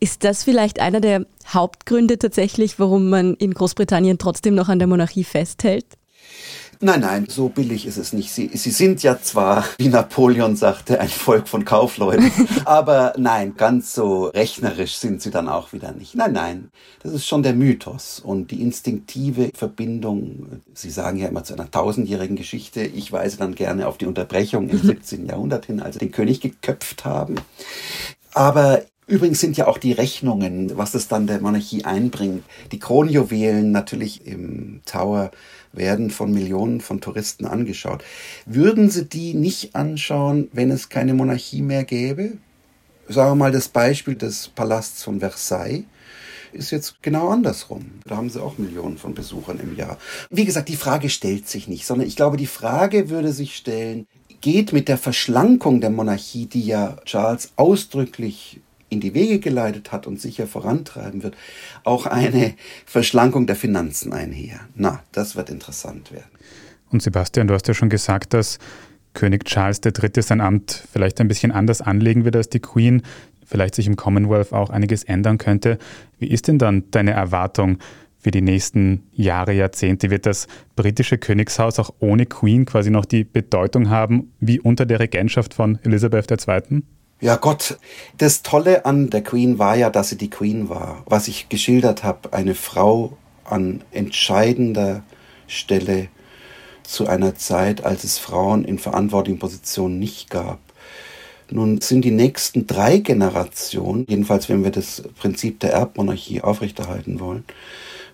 Ist 0.00 0.22
das 0.22 0.44
vielleicht 0.44 0.80
einer 0.80 1.00
der 1.00 1.24
Hauptgründe 1.46 2.18
tatsächlich, 2.18 2.78
warum 2.78 3.08
man 3.08 3.34
in 3.34 3.54
Großbritannien 3.54 4.18
trotzdem 4.18 4.54
noch 4.54 4.68
an 4.68 4.78
der 4.78 4.86
Monarchie 4.86 5.24
festhält? 5.24 5.86
Nein, 6.80 7.00
nein, 7.00 7.26
so 7.28 7.48
billig 7.48 7.86
ist 7.86 7.96
es 7.96 8.12
nicht. 8.12 8.32
Sie, 8.32 8.50
sie 8.54 8.70
sind 8.70 9.02
ja 9.02 9.20
zwar, 9.20 9.64
wie 9.78 9.88
Napoleon 9.88 10.54
sagte, 10.54 11.00
ein 11.00 11.08
Volk 11.08 11.48
von 11.48 11.64
Kaufleuten, 11.64 12.30
aber 12.64 13.14
nein, 13.16 13.54
ganz 13.56 13.92
so 13.92 14.26
rechnerisch 14.26 14.96
sind 14.96 15.20
sie 15.20 15.32
dann 15.32 15.48
auch 15.48 15.72
wieder 15.72 15.90
nicht. 15.90 16.14
Nein, 16.14 16.32
nein, 16.32 16.70
das 17.02 17.12
ist 17.12 17.26
schon 17.26 17.42
der 17.42 17.54
Mythos 17.54 18.20
und 18.20 18.52
die 18.52 18.62
instinktive 18.62 19.50
Verbindung. 19.54 20.62
Sie 20.72 20.90
sagen 20.90 21.18
ja 21.18 21.26
immer 21.26 21.42
zu 21.42 21.54
einer 21.54 21.68
tausendjährigen 21.68 22.36
Geschichte. 22.36 22.82
Ich 22.82 23.10
weise 23.10 23.38
dann 23.38 23.56
gerne 23.56 23.88
auf 23.88 23.98
die 23.98 24.06
Unterbrechung 24.06 24.68
im 24.68 24.78
17. 24.82 25.26
Jahrhundert 25.26 25.66
hin, 25.66 25.80
als 25.80 25.94
sie 25.94 26.00
den 26.00 26.12
König 26.12 26.40
geköpft 26.40 27.04
haben. 27.04 27.36
Aber 28.34 28.82
Übrigens 29.08 29.40
sind 29.40 29.56
ja 29.56 29.66
auch 29.66 29.78
die 29.78 29.92
Rechnungen, 29.92 30.76
was 30.76 30.92
es 30.92 31.08
dann 31.08 31.26
der 31.26 31.40
Monarchie 31.40 31.86
einbringt. 31.86 32.44
Die 32.72 32.78
Kronjuwelen 32.78 33.72
natürlich 33.72 34.26
im 34.26 34.82
Tower 34.84 35.30
werden 35.78 36.10
von 36.10 36.32
Millionen 36.32 36.80
von 36.80 37.00
Touristen 37.00 37.46
angeschaut. 37.46 38.04
Würden 38.44 38.90
Sie 38.90 39.06
die 39.06 39.34
nicht 39.34 39.74
anschauen, 39.74 40.48
wenn 40.52 40.70
es 40.70 40.88
keine 40.88 41.14
Monarchie 41.14 41.62
mehr 41.62 41.84
gäbe? 41.84 42.32
Sagen 43.08 43.30
wir 43.30 43.34
mal 43.36 43.52
das 43.52 43.68
Beispiel 43.68 44.16
des 44.16 44.48
Palasts 44.48 45.02
von 45.02 45.20
Versailles 45.20 45.84
ist 46.52 46.70
jetzt 46.70 47.02
genau 47.02 47.28
andersrum. 47.28 48.00
Da 48.06 48.16
haben 48.16 48.30
sie 48.30 48.42
auch 48.42 48.58
Millionen 48.58 48.98
von 48.98 49.14
Besuchern 49.14 49.60
im 49.60 49.76
Jahr. 49.76 49.98
Wie 50.30 50.44
gesagt, 50.44 50.68
die 50.68 50.76
Frage 50.76 51.10
stellt 51.10 51.48
sich 51.48 51.68
nicht, 51.68 51.86
sondern 51.86 52.08
ich 52.08 52.16
glaube, 52.16 52.36
die 52.36 52.46
Frage 52.46 53.10
würde 53.10 53.32
sich 53.32 53.56
stellen, 53.56 54.06
geht 54.40 54.72
mit 54.72 54.88
der 54.88 54.98
Verschlankung 54.98 55.80
der 55.80 55.90
Monarchie, 55.90 56.46
die 56.46 56.64
ja 56.64 56.96
Charles 57.04 57.52
ausdrücklich 57.56 58.60
in 58.88 59.00
die 59.00 59.14
Wege 59.14 59.38
geleitet 59.38 59.92
hat 59.92 60.06
und 60.06 60.20
sicher 60.20 60.46
vorantreiben 60.46 61.22
wird, 61.22 61.36
auch 61.84 62.06
eine 62.06 62.54
Verschlankung 62.86 63.46
der 63.46 63.56
Finanzen 63.56 64.12
einher. 64.12 64.60
Na, 64.74 65.02
das 65.12 65.36
wird 65.36 65.50
interessant 65.50 66.12
werden. 66.12 66.30
Und 66.90 67.02
Sebastian, 67.02 67.48
du 67.48 67.54
hast 67.54 67.68
ja 67.68 67.74
schon 67.74 67.90
gesagt, 67.90 68.32
dass 68.32 68.58
König 69.14 69.44
Charles 69.44 69.80
III. 69.84 70.22
sein 70.22 70.40
Amt 70.40 70.84
vielleicht 70.92 71.20
ein 71.20 71.28
bisschen 71.28 71.52
anders 71.52 71.80
anlegen 71.80 72.24
wird 72.24 72.36
als 72.36 72.48
die 72.48 72.60
Queen, 72.60 73.02
vielleicht 73.44 73.74
sich 73.74 73.86
im 73.86 73.96
Commonwealth 73.96 74.52
auch 74.52 74.70
einiges 74.70 75.04
ändern 75.04 75.38
könnte. 75.38 75.78
Wie 76.18 76.28
ist 76.28 76.48
denn 76.48 76.58
dann 76.58 76.84
deine 76.90 77.12
Erwartung 77.12 77.78
für 78.18 78.30
die 78.30 78.42
nächsten 78.42 79.04
Jahre, 79.12 79.52
Jahrzehnte? 79.52 80.10
Wird 80.10 80.26
das 80.26 80.46
britische 80.76 81.18
Königshaus 81.18 81.78
auch 81.78 81.90
ohne 81.98 82.26
Queen 82.26 82.64
quasi 82.64 82.90
noch 82.90 83.04
die 83.04 83.24
Bedeutung 83.24 83.90
haben 83.90 84.32
wie 84.40 84.60
unter 84.60 84.86
der 84.86 85.00
Regentschaft 85.00 85.54
von 85.54 85.78
Elisabeth 85.82 86.30
II.? 86.30 86.82
Ja 87.20 87.34
Gott, 87.34 87.78
das 88.16 88.42
Tolle 88.42 88.84
an 88.84 89.10
der 89.10 89.24
Queen 89.24 89.58
war 89.58 89.76
ja, 89.76 89.90
dass 89.90 90.10
sie 90.10 90.16
die 90.16 90.30
Queen 90.30 90.68
war. 90.68 91.02
Was 91.06 91.26
ich 91.26 91.48
geschildert 91.48 92.04
habe, 92.04 92.32
eine 92.32 92.54
Frau 92.54 93.16
an 93.44 93.82
entscheidender 93.90 95.02
Stelle 95.48 96.08
zu 96.84 97.08
einer 97.08 97.34
Zeit, 97.34 97.84
als 97.84 98.04
es 98.04 98.18
Frauen 98.18 98.64
in 98.64 98.78
verantwortlichen 98.78 99.40
Positionen 99.40 99.98
nicht 99.98 100.30
gab. 100.30 100.60
Nun 101.50 101.80
sind 101.80 102.04
die 102.04 102.12
nächsten 102.12 102.68
drei 102.68 102.98
Generationen, 102.98 104.06
jedenfalls 104.08 104.48
wenn 104.48 104.62
wir 104.62 104.70
das 104.70 105.02
Prinzip 105.18 105.58
der 105.58 105.72
Erbmonarchie 105.72 106.42
aufrechterhalten 106.42 107.18
wollen, 107.18 107.44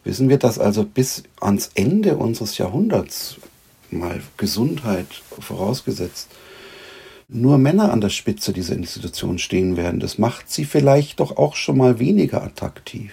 wissen 0.04 0.30
wir, 0.30 0.38
dass 0.38 0.58
also 0.58 0.84
bis 0.84 1.24
ans 1.40 1.70
Ende 1.74 2.16
unseres 2.16 2.56
Jahrhunderts, 2.56 3.36
mal 3.90 4.22
Gesundheit 4.38 5.08
vorausgesetzt, 5.40 6.30
nur 7.28 7.58
Männer 7.58 7.92
an 7.92 8.00
der 8.00 8.10
Spitze 8.10 8.52
dieser 8.52 8.74
Institution 8.74 9.38
stehen 9.38 9.76
werden. 9.76 10.00
Das 10.00 10.18
macht 10.18 10.50
sie 10.50 10.64
vielleicht 10.64 11.20
doch 11.20 11.37
auch 11.37 11.56
schon 11.56 11.78
mal 11.78 11.98
weniger 11.98 12.42
attraktiv. 12.42 13.12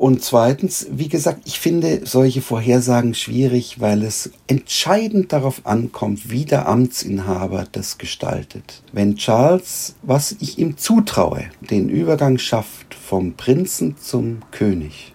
Und 0.00 0.22
zweitens, 0.22 0.86
wie 0.92 1.08
gesagt, 1.08 1.40
ich 1.44 1.58
finde 1.58 2.02
solche 2.04 2.40
Vorhersagen 2.40 3.14
schwierig, 3.14 3.80
weil 3.80 4.04
es 4.04 4.30
entscheidend 4.46 5.32
darauf 5.32 5.66
ankommt, 5.66 6.30
wie 6.30 6.44
der 6.44 6.68
Amtsinhaber 6.68 7.66
das 7.72 7.98
gestaltet. 7.98 8.84
Wenn 8.92 9.16
Charles, 9.16 9.96
was 10.02 10.36
ich 10.38 10.58
ihm 10.58 10.76
zutraue, 10.76 11.46
den 11.68 11.88
Übergang 11.88 12.38
schafft 12.38 12.94
vom 12.94 13.34
Prinzen 13.34 13.96
zum 13.96 14.38
König, 14.52 15.14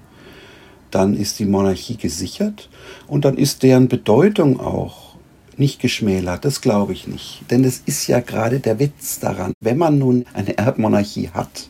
dann 0.91 1.15
ist 1.15 1.39
die 1.39 1.45
Monarchie 1.45 1.95
gesichert 1.95 2.69
und 3.07 3.23
dann 3.23 3.37
ist 3.37 3.63
deren 3.63 3.87
Bedeutung 3.87 4.59
auch 4.59 5.02
nicht 5.59 5.81
geschmälert, 5.81 6.45
das 6.45 6.61
glaube 6.61 6.93
ich 6.93 7.07
nicht. 7.07 7.43
Denn 7.49 7.63
es 7.63 7.81
ist 7.85 8.07
ja 8.07 8.19
gerade 8.19 8.59
der 8.59 8.79
Witz 8.79 9.19
daran. 9.19 9.53
Wenn 9.59 9.77
man 9.77 9.97
nun 9.97 10.25
eine 10.33 10.57
Erbmonarchie 10.57 11.29
hat, 11.29 11.69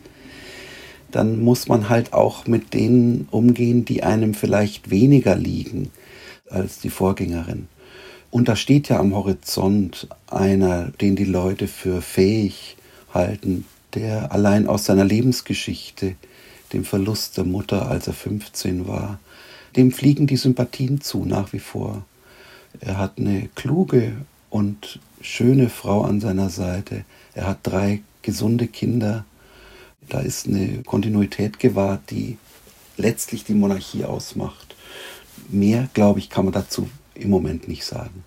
dann 1.11 1.43
muss 1.43 1.67
man 1.67 1.89
halt 1.89 2.13
auch 2.13 2.47
mit 2.47 2.73
denen 2.73 3.27
umgehen, 3.29 3.85
die 3.85 4.03
einem 4.03 4.33
vielleicht 4.33 4.89
weniger 4.89 5.35
liegen 5.35 5.91
als 6.49 6.79
die 6.79 6.89
Vorgängerin. 6.89 7.67
Und 8.31 8.47
da 8.47 8.55
steht 8.55 8.89
ja 8.89 8.99
am 8.99 9.13
Horizont 9.13 10.07
einer, 10.27 10.89
den 11.01 11.15
die 11.15 11.25
Leute 11.25 11.67
für 11.67 12.01
fähig 12.01 12.77
halten, 13.13 13.65
der 13.93 14.31
allein 14.31 14.67
aus 14.67 14.85
seiner 14.85 15.05
Lebensgeschichte, 15.05 16.15
dem 16.73 16.83
Verlust 16.83 17.37
der 17.37 17.43
Mutter, 17.43 17.89
als 17.89 18.07
er 18.07 18.13
15 18.13 18.87
war, 18.87 19.19
dem 19.75 19.91
fliegen 19.91 20.25
die 20.25 20.37
Sympathien 20.37 20.99
zu 20.99 21.25
nach 21.25 21.53
wie 21.53 21.59
vor. 21.59 22.05
Er 22.79 22.97
hat 22.97 23.17
eine 23.17 23.49
kluge 23.55 24.13
und 24.49 24.99
schöne 25.21 25.69
Frau 25.69 26.03
an 26.03 26.19
seiner 26.19 26.49
Seite. 26.49 27.05
Er 27.33 27.47
hat 27.47 27.59
drei 27.63 28.01
gesunde 28.21 28.67
Kinder. 28.67 29.25
Da 30.09 30.19
ist 30.19 30.47
eine 30.47 30.83
Kontinuität 30.83 31.59
gewahrt, 31.59 32.09
die 32.09 32.37
letztlich 32.97 33.43
die 33.43 33.53
Monarchie 33.53 34.05
ausmacht. 34.05 34.75
Mehr, 35.49 35.89
glaube 35.93 36.19
ich, 36.19 36.29
kann 36.29 36.45
man 36.45 36.53
dazu 36.53 36.89
im 37.15 37.29
Moment 37.29 37.67
nicht 37.67 37.85
sagen. 37.85 38.23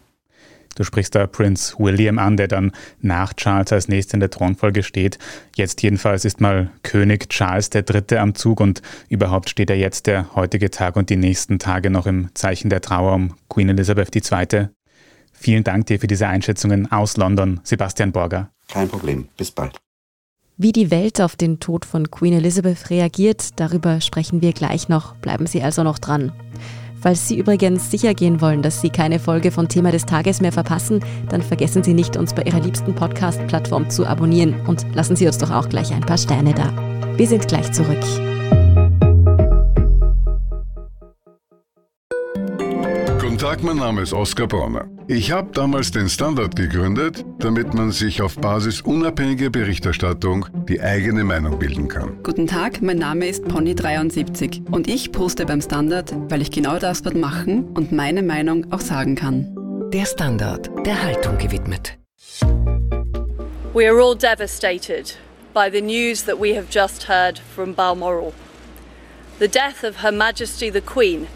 Du 0.76 0.84
sprichst 0.84 1.14
da 1.14 1.26
Prinz 1.26 1.74
William 1.78 2.18
an, 2.18 2.36
der 2.36 2.48
dann 2.48 2.70
nach 3.00 3.34
Charles 3.34 3.72
als 3.72 3.88
nächster 3.88 4.14
in 4.14 4.20
der 4.20 4.30
Thronfolge 4.30 4.82
steht. 4.82 5.18
Jetzt 5.56 5.82
jedenfalls 5.82 6.24
ist 6.24 6.40
mal 6.40 6.70
König 6.82 7.28
Charles 7.30 7.70
III. 7.74 8.18
am 8.18 8.34
Zug 8.34 8.60
und 8.60 8.82
überhaupt 9.08 9.50
steht 9.50 9.70
er 9.70 9.76
jetzt 9.76 10.06
der 10.06 10.34
heutige 10.36 10.70
Tag 10.70 10.96
und 10.96 11.10
die 11.10 11.16
nächsten 11.16 11.58
Tage 11.58 11.90
noch 11.90 12.06
im 12.06 12.28
Zeichen 12.34 12.68
der 12.68 12.82
Trauer 12.82 13.14
um 13.14 13.34
Queen 13.48 13.70
Elizabeth 13.70 14.14
II. 14.14 14.68
Vielen 15.32 15.64
Dank 15.64 15.86
dir 15.86 15.98
für 15.98 16.06
diese 16.06 16.28
Einschätzungen 16.28 16.92
aus 16.92 17.16
London, 17.16 17.60
Sebastian 17.64 18.12
Borger. 18.12 18.50
Kein 18.68 18.88
Problem. 18.88 19.28
Bis 19.36 19.50
bald. 19.50 19.78
Wie 20.58 20.72
die 20.72 20.90
Welt 20.90 21.20
auf 21.20 21.36
den 21.36 21.60
Tod 21.60 21.84
von 21.84 22.10
Queen 22.10 22.32
Elizabeth 22.32 22.88
reagiert, 22.88 23.60
darüber 23.60 24.00
sprechen 24.00 24.40
wir 24.40 24.52
gleich 24.52 24.88
noch. 24.88 25.14
Bleiben 25.16 25.46
Sie 25.46 25.62
also 25.62 25.82
noch 25.82 25.98
dran. 25.98 26.32
Falls 27.06 27.28
Sie 27.28 27.38
übrigens 27.38 27.88
sicher 27.88 28.14
gehen 28.14 28.40
wollen, 28.40 28.62
dass 28.62 28.80
Sie 28.80 28.90
keine 28.90 29.20
Folge 29.20 29.52
von 29.52 29.68
Thema 29.68 29.92
des 29.92 30.06
Tages 30.06 30.40
mehr 30.40 30.50
verpassen, 30.50 30.98
dann 31.28 31.40
vergessen 31.40 31.84
Sie 31.84 31.94
nicht, 31.94 32.16
uns 32.16 32.34
bei 32.34 32.42
Ihrer 32.42 32.58
liebsten 32.58 32.96
Podcast-Plattform 32.96 33.88
zu 33.90 34.04
abonnieren 34.04 34.56
und 34.66 34.84
lassen 34.92 35.14
Sie 35.14 35.28
uns 35.28 35.38
doch 35.38 35.52
auch 35.52 35.68
gleich 35.68 35.92
ein 35.92 36.00
paar 36.00 36.18
Sterne 36.18 36.52
da. 36.52 36.72
Wir 37.16 37.28
sind 37.28 37.46
gleich 37.46 37.70
zurück. 37.70 38.02
Tag, 43.56 43.64
mein 43.64 43.78
Name 43.78 44.02
ist 44.02 44.12
Oskar 44.12 44.46
Bronner. 44.46 44.86
Ich 45.08 45.32
habe 45.32 45.50
damals 45.50 45.90
den 45.90 46.10
Standard 46.10 46.56
gegründet, 46.56 47.24
damit 47.38 47.72
man 47.72 47.90
sich 47.90 48.20
auf 48.20 48.36
Basis 48.36 48.82
unabhängiger 48.82 49.48
Berichterstattung 49.48 50.46
die 50.68 50.78
eigene 50.78 51.24
Meinung 51.24 51.58
bilden 51.58 51.88
kann. 51.88 52.22
Guten 52.22 52.46
Tag, 52.46 52.82
mein 52.82 52.98
Name 52.98 53.26
ist 53.26 53.44
Pony73 53.44 54.70
und 54.70 54.88
ich 54.88 55.10
poste 55.10 55.46
beim 55.46 55.62
Standard, 55.62 56.14
weil 56.28 56.42
ich 56.42 56.50
genau 56.50 56.78
das 56.78 57.00
dort 57.00 57.16
machen 57.16 57.64
und 57.68 57.92
meine 57.92 58.22
Meinung 58.22 58.70
auch 58.74 58.80
sagen 58.80 59.14
kann. 59.14 59.56
Der 59.90 60.04
Standard, 60.04 60.68
der 60.84 61.02
Haltung 61.02 61.38
gewidmet. 61.38 61.96
We 63.72 63.88
are 63.88 63.98
all 63.98 64.14
devastated 64.14 65.16
by 65.54 65.70
the 65.72 65.80
news 65.80 66.22
that 66.26 66.38
we 66.38 66.54
have 66.54 66.66
just 66.70 67.08
heard 67.08 67.38
from 67.54 67.74
Balmoral. 67.74 68.34
The 69.38 69.48
death 69.48 69.82
of 69.82 70.02
Her 70.02 70.12
Majesty 70.12 70.70
the 70.70 70.82
Queen 70.82 71.26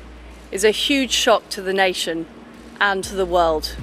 is 0.51 0.65
a 0.65 0.71
huge 0.71 1.13
shock 1.13 1.49
to 1.51 1.63
the 1.63 1.73
nation 1.73 2.27
and 2.81 3.05
to 3.09 3.15
the 3.15 3.31
world. 3.31 3.77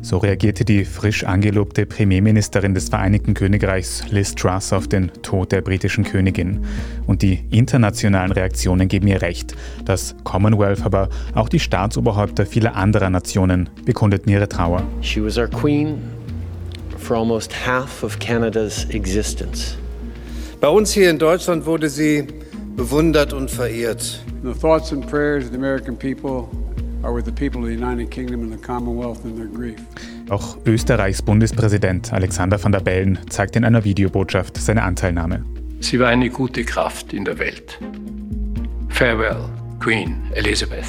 So 0.00 0.18
reagierte 0.18 0.66
die 0.66 0.84
frisch 0.84 1.24
angelobte 1.24 1.86
Premierministerin 1.86 2.74
des 2.74 2.90
Vereinigten 2.90 3.32
Königreichs 3.32 4.04
Liz 4.10 4.34
Truss 4.34 4.72
auf 4.72 4.86
den 4.86 5.10
Tod 5.22 5.50
der 5.50 5.62
britischen 5.62 6.04
Königin. 6.04 6.66
Und 7.06 7.22
die 7.22 7.42
internationalen 7.50 8.30
Reaktionen 8.30 8.88
geben 8.88 9.06
ihr 9.06 9.22
recht. 9.22 9.54
Das 9.86 10.14
Commonwealth, 10.24 10.84
aber 10.84 11.08
auch 11.34 11.48
die 11.48 11.58
Staatsoberhäupter 11.58 12.44
vieler 12.44 12.76
anderer 12.76 13.08
Nationen 13.08 13.70
bekundeten 13.86 14.30
ihre 14.30 14.46
Trauer. 14.46 14.82
She 15.00 15.24
was 15.24 15.38
our 15.38 15.48
queen 15.48 16.02
for 16.98 17.16
almost 17.16 17.66
half 17.66 18.02
of 18.02 18.18
Canada's 18.18 18.86
existence. 18.90 19.78
Bei 20.60 20.68
uns 20.68 20.92
hier 20.92 21.08
in 21.08 21.18
Deutschland 21.18 21.64
wurde 21.64 21.88
sie 21.88 22.26
bewundert 22.76 23.32
und 23.32 23.50
verehrt. 23.50 24.24
The 24.42 24.52
thoughts 24.52 24.92
and 24.92 25.06
prayers 25.06 25.44
of 25.44 25.50
the 25.50 25.56
American 25.56 25.96
people 25.96 26.48
are 27.02 27.14
with 27.14 27.24
the 27.24 27.32
people 27.32 27.60
of 27.60 27.68
the 27.68 27.74
United 27.74 28.10
Kingdom 28.10 28.42
and 28.42 28.52
the 28.52 28.58
Commonwealth 28.58 29.24
in 29.24 29.36
their 29.36 29.46
grief. 29.46 29.80
Auch 30.30 30.56
Österreichs 30.66 31.22
Bundespräsident 31.22 32.12
Alexander 32.12 32.62
van 32.62 32.72
der 32.72 32.80
Bellen 32.80 33.18
zeigte 33.28 33.58
in 33.58 33.64
einer 33.64 33.84
Videobotschaft 33.84 34.56
seine 34.56 34.82
Anteilnahme. 34.82 35.44
Sie 35.80 36.00
war 36.00 36.08
eine 36.08 36.30
gute 36.30 36.64
Kraft 36.64 37.12
in 37.12 37.24
der 37.24 37.38
Welt. 37.38 37.78
Farewell, 38.88 39.36
Queen 39.80 40.22
Elizabeth. 40.34 40.86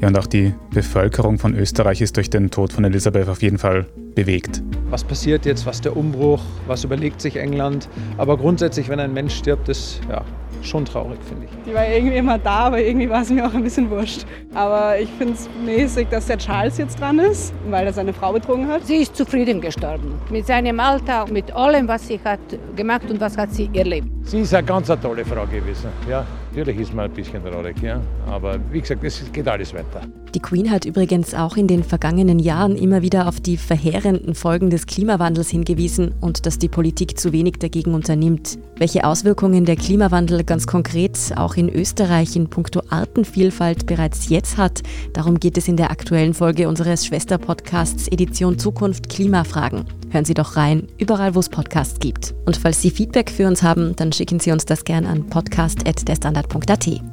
Ja, 0.00 0.08
und 0.08 0.18
auch 0.18 0.26
die 0.26 0.54
Bevölkerung 0.72 1.38
von 1.38 1.54
Österreich 1.54 2.00
ist 2.00 2.16
durch 2.16 2.30
den 2.30 2.50
Tod 2.50 2.72
von 2.72 2.84
Elisabeth 2.84 3.28
auf 3.28 3.42
jeden 3.42 3.58
Fall 3.58 3.86
bewegt. 4.14 4.62
Was 4.88 5.04
passiert 5.04 5.44
jetzt? 5.44 5.66
Was 5.66 5.76
ist 5.76 5.84
der 5.84 5.96
Umbruch? 5.96 6.40
Was 6.66 6.84
überlegt 6.84 7.20
sich 7.20 7.36
England? 7.36 7.88
Aber 8.16 8.38
grundsätzlich, 8.38 8.88
wenn 8.88 8.98
ein 8.98 9.12
Mensch 9.12 9.34
stirbt, 9.34 9.68
ist 9.68 10.00
ja 10.08 10.24
schon 10.62 10.84
traurig, 10.84 11.18
finde 11.26 11.46
ich. 11.46 11.50
Die 11.66 11.74
war 11.74 11.86
irgendwie 11.88 12.16
immer 12.16 12.38
da, 12.38 12.66
aber 12.66 12.80
irgendwie 12.80 13.08
war 13.08 13.22
es 13.22 13.30
mir 13.30 13.46
auch 13.46 13.54
ein 13.54 13.62
bisschen 13.62 13.90
wurscht. 13.90 14.24
Aber 14.54 14.98
ich 14.98 15.08
finde 15.10 15.34
es 15.34 15.48
mäßig, 15.64 16.08
dass 16.08 16.26
der 16.26 16.38
Charles 16.38 16.78
jetzt 16.78 17.00
dran 17.00 17.18
ist, 17.18 17.52
weil 17.68 17.86
er 17.86 17.92
seine 17.92 18.12
Frau 18.12 18.32
betrogen 18.32 18.68
hat. 18.68 18.86
Sie 18.86 18.96
ist 18.96 19.16
zufrieden 19.16 19.60
gestorben. 19.60 20.14
Mit 20.30 20.46
seinem 20.46 20.78
Alter, 20.80 21.26
mit 21.30 21.52
allem, 21.54 21.88
was 21.88 22.06
sie 22.06 22.20
hat 22.24 22.40
gemacht 22.76 23.10
und 23.10 23.20
was 23.20 23.36
hat 23.36 23.52
sie 23.52 23.70
erlebt. 23.72 24.08
Sie 24.22 24.40
ist 24.40 24.54
eine 24.54 24.66
ganz 24.66 24.90
eine 24.90 25.00
tolle 25.00 25.24
Frau 25.24 25.46
gewesen. 25.46 25.90
Ja, 26.08 26.26
natürlich 26.50 26.80
ist 26.80 26.94
man 26.94 27.06
ein 27.06 27.10
bisschen 27.10 27.42
traurig, 27.44 27.76
ja. 27.82 28.00
Aber 28.30 28.58
wie 28.70 28.80
gesagt, 28.80 29.02
es 29.04 29.30
geht 29.32 29.48
alles 29.48 29.72
weiter. 29.74 30.02
Die 30.34 30.40
Queen 30.40 30.70
hat 30.70 30.84
übrigens 30.84 31.34
auch 31.34 31.56
in 31.56 31.66
den 31.66 31.82
vergangenen 31.82 32.38
Jahren 32.38 32.76
immer 32.76 33.02
wieder 33.02 33.26
auf 33.26 33.40
die 33.40 33.56
verheerenden 33.56 34.34
Folgen 34.34 34.70
des 34.70 34.86
Klimawandels 34.86 35.48
hingewiesen 35.50 36.14
und 36.20 36.46
dass 36.46 36.58
die 36.58 36.68
Politik 36.68 37.18
zu 37.18 37.32
wenig 37.32 37.56
dagegen 37.58 37.94
unternimmt. 37.94 38.58
Welche 38.76 39.04
Auswirkungen 39.04 39.64
der 39.64 39.76
Klimawandel 39.76 40.44
ganz 40.44 40.66
konkret 40.66 41.18
auch 41.36 41.56
in 41.56 41.68
Österreich 41.68 42.36
in 42.36 42.48
puncto 42.48 42.82
Artenvielfalt 42.90 43.86
bereits 43.86 44.28
jetzt 44.28 44.56
hat, 44.56 44.82
darum 45.12 45.40
geht 45.40 45.58
es 45.58 45.66
in 45.66 45.76
der 45.76 45.90
aktuellen 45.90 46.34
Folge 46.34 46.68
unseres 46.68 47.04
Schwesterpodcasts 47.06 48.08
Edition 48.08 48.58
Zukunft 48.58 49.08
Klimafragen. 49.08 49.84
Hören 50.10 50.24
Sie 50.24 50.34
doch 50.34 50.56
rein, 50.56 50.88
überall 50.98 51.34
wo 51.34 51.40
es 51.40 51.48
Podcasts 51.48 51.98
gibt. 51.98 52.34
Und 52.46 52.56
falls 52.56 52.82
Sie 52.82 52.90
Feedback 52.90 53.30
für 53.30 53.46
uns 53.46 53.62
haben, 53.62 53.94
dann 53.96 54.12
schicken 54.12 54.40
Sie 54.40 54.52
uns 54.52 54.64
das 54.64 54.84
gerne 54.84 55.08
an 55.08 55.26
podcast.derstandard.at. 55.26 57.09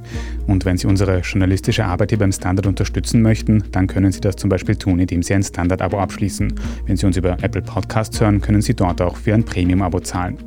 Und 0.48 0.66
wenn 0.66 0.78
Sie 0.78 0.88
unsere 0.88 1.20
journalistische 1.20 1.86
Arbeit 1.86 2.12
hier 2.12 2.20
beim 2.20 2.32
Standard 2.32 2.68
unterstützen 2.68 3.22
möchten, 3.22 3.64
dann 3.72 3.88
können 3.88 4.12
Sie 4.12 4.22
das 4.22 4.36
zum 4.36 4.50
Beispiel 4.50 4.76
tun, 4.76 5.00
indem 5.00 5.24
Sie 5.24 5.34
ein 5.34 5.44
Standard-Abo 5.44 6.00
abschließen. 6.00 6.54
Wenn 6.86 6.98
Sie 6.98 7.06
uns 7.06 7.18
über 7.18 7.38
Apple 7.42 7.62
Podcasts 7.62 8.20
hören, 8.20 8.42
können 8.42 8.62
Sie 8.62 8.74
dort 8.74 9.02
auch 9.02 9.16
für 9.16 9.34
ein 9.34 9.44
Premium-Abo 9.44 10.00
zahlen. 10.00 10.38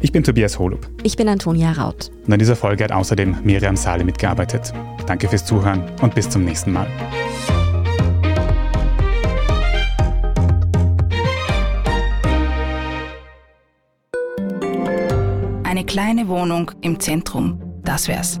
Ich 0.00 0.10
bin 0.10 0.24
Tobias 0.24 0.58
Holub. 0.58 0.88
Ich 1.04 1.16
bin 1.16 1.28
Antonia 1.28 1.70
Raut. 1.72 2.10
Und 2.26 2.32
an 2.32 2.38
dieser 2.40 2.56
Folge 2.56 2.82
hat 2.82 2.90
außerdem 2.90 3.36
Miriam 3.44 3.76
Sahle 3.76 4.04
mitgearbeitet. 4.04 4.72
Danke 5.06 5.28
fürs 5.28 5.46
Zuhören 5.46 5.84
und 6.00 6.14
bis 6.14 6.28
zum 6.28 6.44
nächsten 6.44 6.72
Mal. 6.72 6.88
Eine 15.62 15.84
kleine 15.86 16.28
Wohnung 16.28 16.72
im 16.80 16.98
Zentrum, 16.98 17.62
das 17.84 18.08
wär's. 18.08 18.40